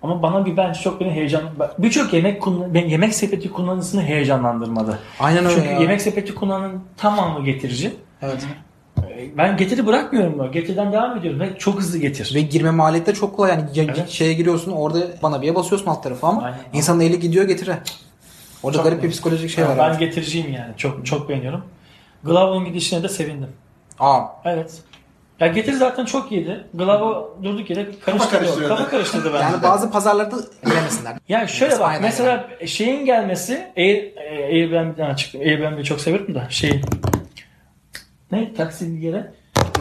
[0.04, 1.42] Ama bana bir bence çok beni heyecan...
[1.78, 5.00] Birçok yemek kullan- ben yemek sepeti kullanıcısını heyecanlandırmadı.
[5.20, 5.80] Aynen öyle Çünkü ya.
[5.80, 7.92] yemek sepeti kullanan tamamı getirici.
[8.22, 8.46] Evet.
[9.38, 10.48] Ben getiri bırakmıyorum da.
[10.48, 12.36] Getiriden devam ediyorum ve çok hızlı getir.
[12.36, 13.50] Ve girme maliyeti de çok kolay.
[13.52, 14.10] Yani ya- Evet.
[14.10, 16.58] şeye giriyorsun orada bana bir basıyorsun alt tarafı ama Aynen.
[16.74, 17.78] insanın eli gidiyor getire.
[18.64, 19.86] Orada Çok garip bir psikolojik şey Yani var.
[19.86, 20.00] ben evet.
[20.00, 20.78] getiriciyim yani.
[20.78, 21.64] Çok çok beğeniyorum.
[22.24, 23.50] Glove'un gidişine de sevindim.
[24.00, 24.82] Aa, Evet.
[25.40, 26.64] Ya getir zaten çok iyiydi.
[26.74, 28.68] Glove'u durduk yere karıştırdı.
[28.68, 29.44] Kafa karıştırdı bence.
[29.44, 31.18] yani bazı pazarlarda bilemesinler.
[31.30, 34.18] Ya şöyle bak Aynen mesela şeyin gelmesi Air,
[34.50, 35.42] Airbnb'den çıktım.
[35.42, 36.82] Airbnb'yi çok severim da şey
[38.32, 39.32] ne taksi yere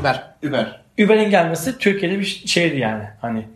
[0.01, 0.23] Uber.
[0.49, 0.81] Uber.
[1.05, 3.05] Uber'in gelmesi Türkiye'de bir şeydi yani.
[3.21, 3.47] Hani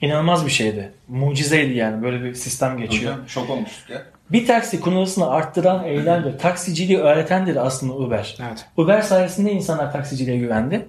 [0.00, 0.92] inanılmaz bir şeydi.
[1.08, 2.02] Mucizeydi yani.
[2.02, 3.12] Böyle bir sistem geçiyor.
[3.12, 4.02] Hocam, Şok olmuştuk ya.
[4.30, 6.38] Bir taksi kullanısını arttıran eylemdir.
[6.38, 8.36] Taksiciliği öğretendir aslında Uber.
[8.48, 8.66] Evet.
[8.76, 10.86] Uber sayesinde insanlar taksiciliğe güvendi.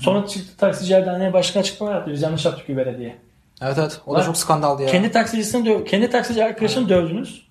[0.00, 2.12] Sonra çıktı taksiciler derneği başkan açıklama yaptı.
[2.12, 3.16] Biz yanlış yaptık Uber'e diye.
[3.62, 4.00] Evet evet.
[4.06, 4.88] O da çok skandaldı ya.
[4.88, 7.46] Kendi taksicisini döv kendi taksici arkadaşını dövdünüz.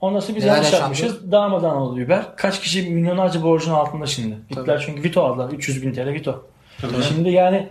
[0.00, 0.82] Ondan sonra biz Neler yanlış yaşandı?
[0.82, 1.32] yapmışız.
[1.32, 2.36] Darmadan oldu Uber.
[2.36, 4.36] Kaç kişi milyonlarca borcun altında şimdi.
[4.48, 5.50] Gittiler çünkü Vito aldılar.
[5.50, 6.46] 300 bin TL Vito.
[7.08, 7.68] Şimdi yani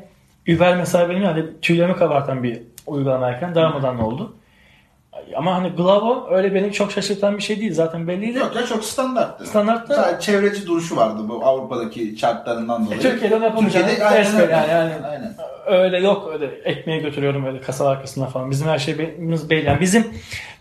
[0.55, 4.33] Uber mesela benim yani tüylerimi kabartan bir uygulamayken darmadan oldu.
[5.35, 7.73] Ama hani Glavo öyle beni çok şaşırtan bir şey değil.
[7.73, 8.37] Zaten belliydi.
[8.37, 9.43] Yok ya çok standarttı.
[9.43, 12.99] Standartta- Sadece çevreci duruşu vardı bu Avrupa'daki şartlarından dolayı.
[12.99, 14.51] E, Türkiye'de onu yapamayacağını Türkiye'de aynen öyle.
[14.51, 15.35] yani, yani Aynen.
[15.65, 18.51] öyle yok öyle ekmeği götürüyorum öyle kasa arkasına falan.
[18.51, 19.65] Bizim her şeyimiz belli.
[19.67, 20.07] Yani bizim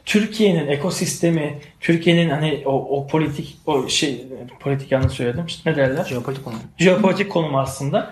[0.05, 4.27] Türkiye'nin ekosistemi, Türkiye'nin hani o, o politik o şey
[4.61, 5.47] politik yanlış söyledim.
[5.47, 6.05] İşte ne derler?
[6.05, 6.55] Jeopolitik konu.
[6.79, 8.11] Jeopolitik konum aslında.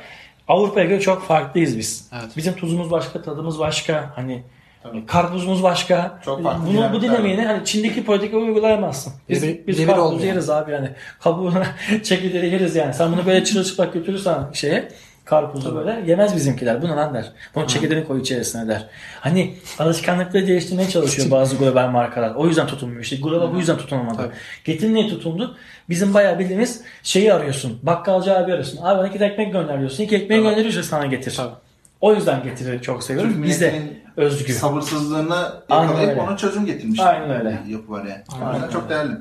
[0.48, 2.08] Avrupa'ya göre çok farklıyız biz.
[2.12, 2.36] Evet.
[2.36, 4.10] Bizim tuzumuz başka, tadımız başka.
[4.16, 4.42] Hani
[4.82, 5.06] Tabii.
[5.06, 6.18] karpuzumuz başka.
[6.24, 9.12] Çok farklı Bunu bu dinamiğini hani Çin'deki politika uygulayamazsın.
[9.28, 10.24] Biz, biz birebir karpuz olmuyor.
[10.24, 10.90] yeriz abi yani.
[11.20, 11.66] Kabuğuna
[12.02, 12.94] çekirdeği yeriz yani.
[12.94, 14.88] Sen bunu böyle çırılçıplak götürürsen şeye
[15.24, 16.82] karpuzu böyle yemez bizimkiler.
[16.82, 17.32] Bu ne lan der.
[17.54, 18.86] Bunu çekirdeğini koy içerisine der.
[19.20, 22.34] Hani alışkanlıkları değiştirmeye çalışıyor bazı global markalar.
[22.34, 23.02] O yüzden tutunmuyor.
[23.02, 24.16] İşte global bu yüzden tutunamadı.
[24.16, 24.34] Tabii.
[24.64, 25.56] Getir niye tutundu?
[25.88, 27.78] Bizim bayağı bildiğimiz şeyi arıyorsun.
[27.82, 28.78] Bakkalcı abi arıyorsun.
[28.82, 30.04] Abi bana iki ekmek gönderiyorsun.
[30.04, 30.50] İki ekmeği Tabii.
[30.50, 31.34] gönderiyorsa sana getir.
[31.36, 31.54] Tabii.
[32.00, 33.32] O yüzden getiri çok seviyorum.
[33.32, 34.52] Türk Bizde milletinin özgü.
[34.52, 37.00] sabırsızlığını Aynen yakalayıp ona çözüm getirmiş.
[37.00, 37.58] Aynen öyle.
[37.68, 38.22] Yapı var yani.
[38.32, 39.12] Aynen O yüzden çok değerli.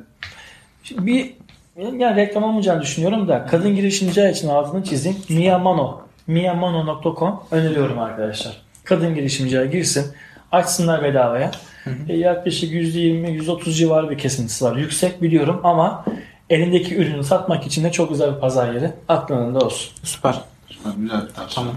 [0.84, 1.34] Şimdi bir
[1.99, 5.17] yani reklam olmayacağını düşünüyorum da kadın girişimciler için altını çizeyim.
[5.30, 6.01] Miyamano.
[6.27, 8.61] Miyamano.com öneriyorum arkadaşlar.
[8.84, 10.05] Kadın girişimciler girsin.
[10.51, 11.51] Açsınlar bedavaya.
[12.09, 14.75] E, yaklaşık %20-%30 civarı bir kesintisi var.
[14.75, 16.05] Yüksek biliyorum ama
[16.49, 18.91] elindeki ürünü satmak için de çok güzel bir pazar yeri.
[19.07, 19.91] Aklında olsun.
[20.03, 20.41] Süper.
[20.69, 21.63] Süper, Güzel bir tartışma.
[21.63, 21.75] Tamam.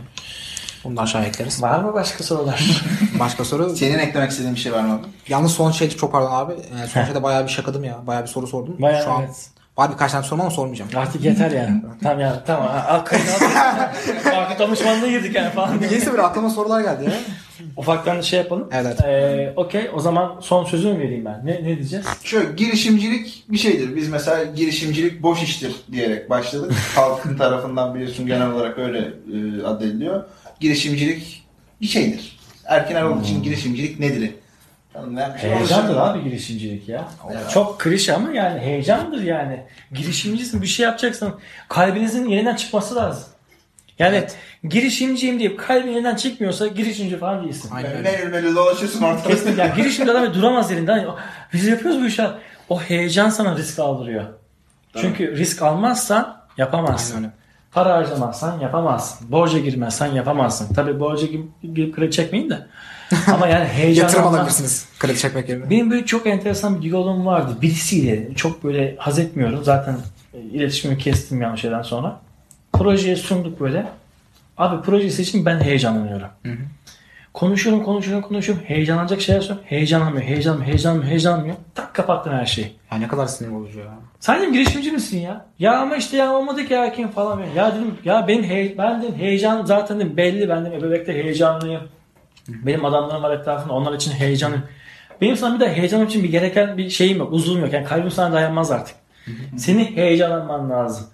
[0.84, 1.62] Bunu da aşağı ekleriz.
[1.62, 2.82] Var mı başka sorular?
[3.20, 3.76] Başka soru.
[3.76, 4.92] Senin eklemek istediğin bir şey var mı?
[4.92, 5.02] abi?
[5.28, 6.52] Yalnız son şey çok pardon abi.
[6.52, 7.98] Ee, son şeyde bayağı bir şakadım ya.
[8.06, 8.76] Bayağı bir soru sordum.
[8.78, 9.50] Bayağı Şu an evet.
[9.78, 10.90] var birkaç tane sorum ama sormayacağım.
[10.96, 11.82] Artık yeter yani.
[12.02, 12.68] tamam ya tamam.
[12.88, 14.36] Al kaydı al.
[14.36, 15.80] Artık danışmanlığa girdik yani falan.
[15.80, 17.12] Neyse böyle aklıma sorular geldi ya.
[17.76, 18.68] Ufaktan şey yapalım.
[18.72, 19.00] Evet.
[19.04, 21.46] Ee, Okey o zaman son sözümü vereyim ben.
[21.46, 22.06] Ne, ne diyeceğiz?
[22.24, 23.96] Şöyle girişimcilik bir şeydir.
[23.96, 26.72] Biz mesela girişimcilik boş iştir diyerek başladık.
[26.94, 30.24] Halkın tarafından biliyorsun genel olarak öyle e, addediliyor.
[30.62, 31.44] Girişimcilik
[31.80, 32.38] bir şeydir.
[32.64, 34.30] Erkin Erol için girişimcilik nedir?
[35.34, 35.50] Bir şey.
[35.50, 37.08] Heyecandır abi girişimcilik ya.
[37.32, 37.50] Evet.
[37.50, 39.62] Çok klişe ama yani heyecandır yani.
[39.92, 41.34] Girişimcisin bir şey yapacaksın.
[41.68, 43.24] Kalbinizin yerinden çıkması lazım.
[43.98, 44.36] Yani Evet.
[44.68, 47.70] girişimciyim deyip kalbin yerinden çıkmıyor ülmeli falan değilsin.
[47.72, 48.12] Aynen Yani öyle.
[48.12, 49.28] ne ürmeli dolaşıyorsun ortada.
[49.28, 49.62] Kesinlikle.
[49.62, 51.06] Yani girişimci adam böyle duramaz yerinden.
[51.52, 52.22] Biz yapıyoruz bu işi.
[52.68, 54.24] O heyecan sana risk aldırıyor.
[55.00, 57.14] Çünkü risk almazsan yapamazsın.
[57.16, 57.41] Aynen öyle.
[57.72, 59.30] Para harcamazsan yapamazsın.
[59.30, 60.74] Borca girmezsen yapamazsın.
[60.74, 61.26] Tabii borca
[61.62, 62.66] girip, kredi çekmeyin de.
[63.34, 64.86] Ama yani heyecan Yatırım alabilirsiniz.
[64.98, 65.70] Kredi çekmek yerine.
[65.70, 67.56] Benim böyle çok enteresan bir diyalogum vardı.
[67.62, 69.64] Birisiyle çok böyle haz etmiyorum.
[69.64, 69.96] Zaten
[70.34, 72.20] e, iletişimimi kestim yanlış şeyden sonra.
[72.72, 73.86] Projeye sunduk böyle.
[74.58, 76.28] Abi projesi için ben heyecanlanıyorum.
[77.34, 78.64] Konuşuyorum, konuşuyorum, konuşuyorum.
[78.66, 79.64] Heyecanlanacak şeyler söylüyorum.
[79.70, 81.56] Heyecanlanmıyor, heyecanlanmıyor, heyecanlanmıyor, heyecanlanmıyor.
[81.74, 82.72] Tak kapattım her şeyi.
[82.92, 83.94] Ya ne kadar sinir bozucu ya.
[84.20, 85.46] Sen dedim girişimci misin ya?
[85.58, 87.40] Ya ama işte ya olmadı ki hakim falan.
[87.56, 91.82] Ya dedim ya benim he, ben dedim heyecan zaten dedim belli ben dedim ebebekte heyecanlıyım.
[92.48, 94.64] Benim adamlarım var etrafında onlar için heyecanlıyım.
[95.20, 97.72] Benim sana bir de heyecanım için bir gereken bir şeyim yok, uzun yok.
[97.72, 98.96] Yani kalbim sana dayanmaz artık.
[99.56, 101.06] Senin heyecanlanman lazım.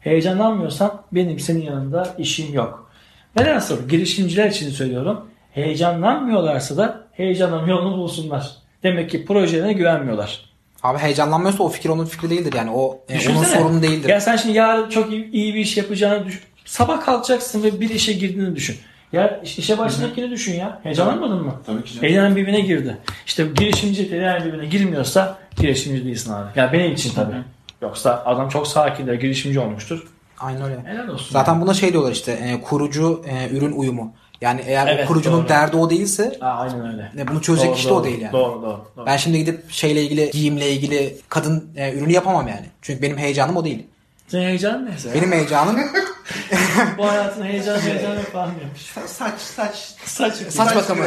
[0.00, 2.90] Heyecanlanmıyorsan benim senin yanında işim yok.
[3.38, 5.26] Velhasıl girişimciler için söylüyorum.
[5.56, 8.50] Heyecanlanmıyorlarsa da heyecanın yolunu bulsunlar.
[8.82, 10.40] Demek ki projelerine güvenmiyorlar.
[10.82, 12.70] Abi heyecanlanmıyorsa o fikir onun fikri değildir yani.
[12.70, 13.60] O e, onun Düşünsene.
[13.60, 14.08] sorunu değildir.
[14.08, 16.40] Ya sen şimdi yarın çok iyi, iyi bir iş yapacağını düşün.
[16.64, 18.76] Sabah kalkacaksın ve bir işe girdiğini düşün.
[19.12, 20.80] Ya iş- işe başladığını düşün ya.
[20.82, 21.54] Heyecanlanmadın mı?
[21.66, 22.06] Tabii ki canım.
[22.06, 22.98] Elden birbirine girdi.
[23.26, 26.58] İşte girişimcilik elden birbirine girmiyorsa girişimci değilsin abi.
[26.60, 27.34] Ya benim için tabii.
[27.82, 30.06] Yoksa adam çok sakin de girişimci olmuştur.
[30.38, 30.76] Aynen öyle.
[30.84, 31.26] Helal olsun.
[31.32, 34.14] Zaten buna şey diyorlar işte e, kurucu e, ürün uyumu.
[34.40, 35.48] Yani eğer Evet, kurucunun doğru.
[35.48, 37.12] derdi o değilse Aa, aynen öyle.
[37.22, 38.32] e, bunu çözecek Doğru, kişi de doğru, o değil yani.
[38.32, 38.80] Doğru doğru.
[38.96, 39.06] doğru.
[39.06, 42.66] Ben şimdi gidip şeyle ilgili giyimle ilgili kadın e, ürünü yapamam yani.
[42.82, 43.86] Çünkü benim heyecanım o değil.
[44.28, 45.10] Senin heyecanın neyse.
[45.14, 45.76] Benim heyecanım
[46.98, 48.92] Bu hayatın heyecan heyecan yok falan demiş.
[49.06, 49.74] Saç saç
[50.04, 51.02] Saç, Saç bakımı.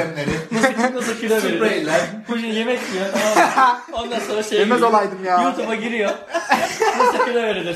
[0.51, 1.57] nasıl, nasıl kilo verir?
[1.57, 2.01] Spreyler.
[2.30, 3.05] Bu şimdi yemek yiyor
[3.36, 3.82] tamam?
[3.93, 5.41] Ondan sonra şey Yemez olaydım ya.
[5.43, 6.11] YouTube'a giriyor.
[6.99, 7.75] Nasıl kilo verilir?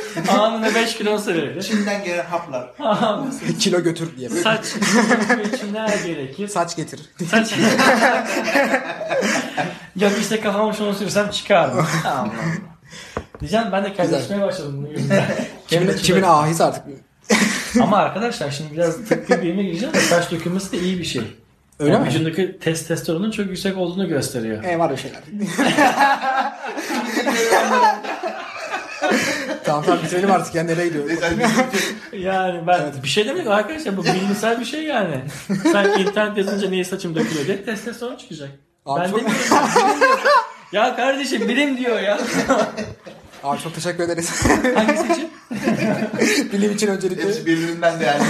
[0.28, 1.62] Anında 5 kilo nasıl verilir?
[1.62, 2.70] Çin'den gelen haplar.
[3.58, 4.28] kilo götür diye.
[4.28, 4.66] Saç
[5.54, 6.48] için ne gerekir?
[6.48, 7.00] Saç getir.
[7.30, 7.54] Saç.
[9.96, 12.30] Yok işte kafama şunu sürsem çıkar Allah.
[13.40, 15.24] Diyeceğim ben de kaydetmeye başladım yüzünden.
[15.68, 16.84] kimin, kimin ahisi artık.
[17.80, 21.22] Ama arkadaşlar şimdi biraz tıbbi bilime gireceğim de saç dökülmesi de iyi bir şey.
[21.78, 22.08] Öyle Yani mi?
[22.08, 24.64] Vücudundaki testosteronun çok yüksek olduğunu gösteriyor.
[24.64, 25.20] E var öyle şeyler.
[29.64, 31.04] Tamam tamam bitirelim artık ya nereye gidiyor?
[32.12, 35.20] Yani ben bir şey demedim arkadaşlar bu bilimsel bir şey yani.
[35.72, 38.48] Sen internet yazınca niye saçım dökülüyor diye testosteron çıkacak.
[38.86, 39.46] Abi ben çok- demiyorum.
[40.72, 42.20] Ya kardeşim bilim diyor ya.
[43.44, 44.42] Abi çok teşekkür ederiz.
[44.74, 45.30] Hangisi için?
[46.52, 47.24] Bilim için öncelikle.
[47.24, 48.22] Hepsi birbirinden de yani.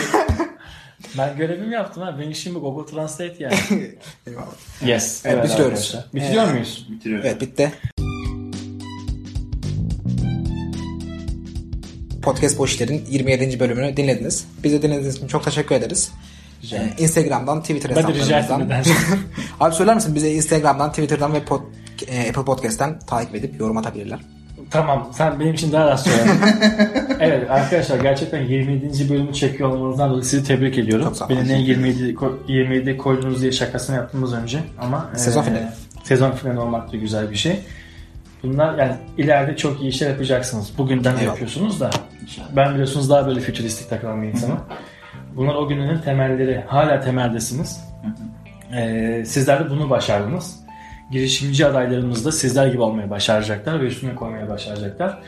[1.18, 2.16] Ben görevimi yaptım ha.
[2.18, 3.54] Benim işim bu Google Translate yani.
[4.26, 4.46] Eyvallah.
[4.86, 5.22] Yes.
[5.26, 5.72] Evet, bitiriyoruz.
[5.94, 6.04] arkadaşlar.
[6.14, 6.52] Bitiriyor Evet.
[6.52, 6.86] muyuz?
[6.90, 7.26] Bitiriyorum.
[7.28, 7.72] Evet bitti.
[12.22, 13.60] Podcast Boş İşler'in 27.
[13.60, 14.46] bölümünü dinlediniz.
[14.64, 16.12] Bizi dinlediğiniz için çok teşekkür ederiz.
[16.72, 18.60] Ee, Instagram'dan, Twitter Ben hesaplarımızdan.
[18.66, 18.90] nedense.
[19.60, 21.62] Abi söyler misin bize Instagram'dan, Twitter'dan ve pod-
[22.08, 24.18] e, Apple Podcast'ten takip edip yorum atabilirler.
[24.70, 26.22] Tamam sen benim için daha az söyle.
[27.20, 29.10] evet arkadaşlar gerçekten 27.
[29.10, 31.04] bölümü çekiyor olmanızdan dolayı sizi tebrik ediyorum.
[31.04, 31.36] Çok sağ olun.
[31.36, 35.66] Benim ne 27, ko- 27 koydunuz diye şakasını yaptığımız önce ama Sezon e, finali.
[36.04, 37.60] Sezon finali olmak da güzel bir şey.
[38.42, 40.78] Bunlar yani ileride çok iyi işler yapacaksınız.
[40.78, 41.26] Bugünden Eyvallah.
[41.26, 41.90] yapıyorsunuz da.
[42.56, 44.60] Ben biliyorsunuz daha böyle fütüristik takılan bir insanım.
[45.36, 46.64] Bunlar o gününün temelleri.
[46.66, 47.84] Hala temeldesiniz.
[48.76, 50.60] Ee, sizler de bunu başardınız.
[51.10, 55.18] Girişimci adaylarımız da sizler gibi olmaya başaracaklar ve üstüne koymaya başaracaklar.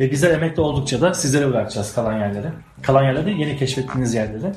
[0.00, 2.46] Ve bizler emekli oldukça da sizlere bırakacağız kalan yerleri.
[2.82, 4.52] Kalan yerleri yeni keşfettiğiniz yerleri.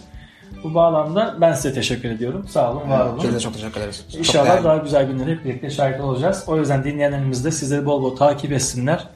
[0.64, 2.46] Bu bağlamda ben size teşekkür ediyorum.
[2.50, 3.20] Sağ olun, var olun.
[3.20, 4.06] Size de çok teşekkür ederiz.
[4.12, 4.64] Çok İnşallah değerli.
[4.64, 6.44] daha güzel günlere hep birlikte şahit olacağız.
[6.48, 9.08] O yüzden dinleyenlerimiz de sizleri bol bol takip etsinler.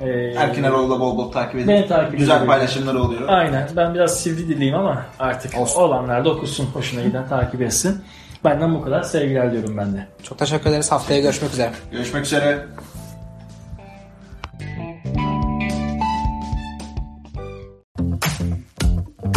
[0.00, 1.68] Ee, Erkin Erol'da bol bol takip edin.
[1.68, 2.46] Beni takip Güzel edin.
[2.46, 3.28] paylaşımları oluyor.
[3.28, 3.68] Aynen.
[3.76, 5.80] Ben biraz sivri diliyim ama artık Olsun.
[5.80, 6.64] olanlar da okusun.
[6.74, 8.02] Hoşuna giden takip etsin.
[8.44, 9.02] Benden bu kadar.
[9.02, 10.06] Sevgiler diyorum ben de.
[10.22, 10.92] Çok teşekkür ederiz.
[10.92, 11.70] Haftaya görüşmek üzere.
[11.92, 12.66] Görüşmek üzere.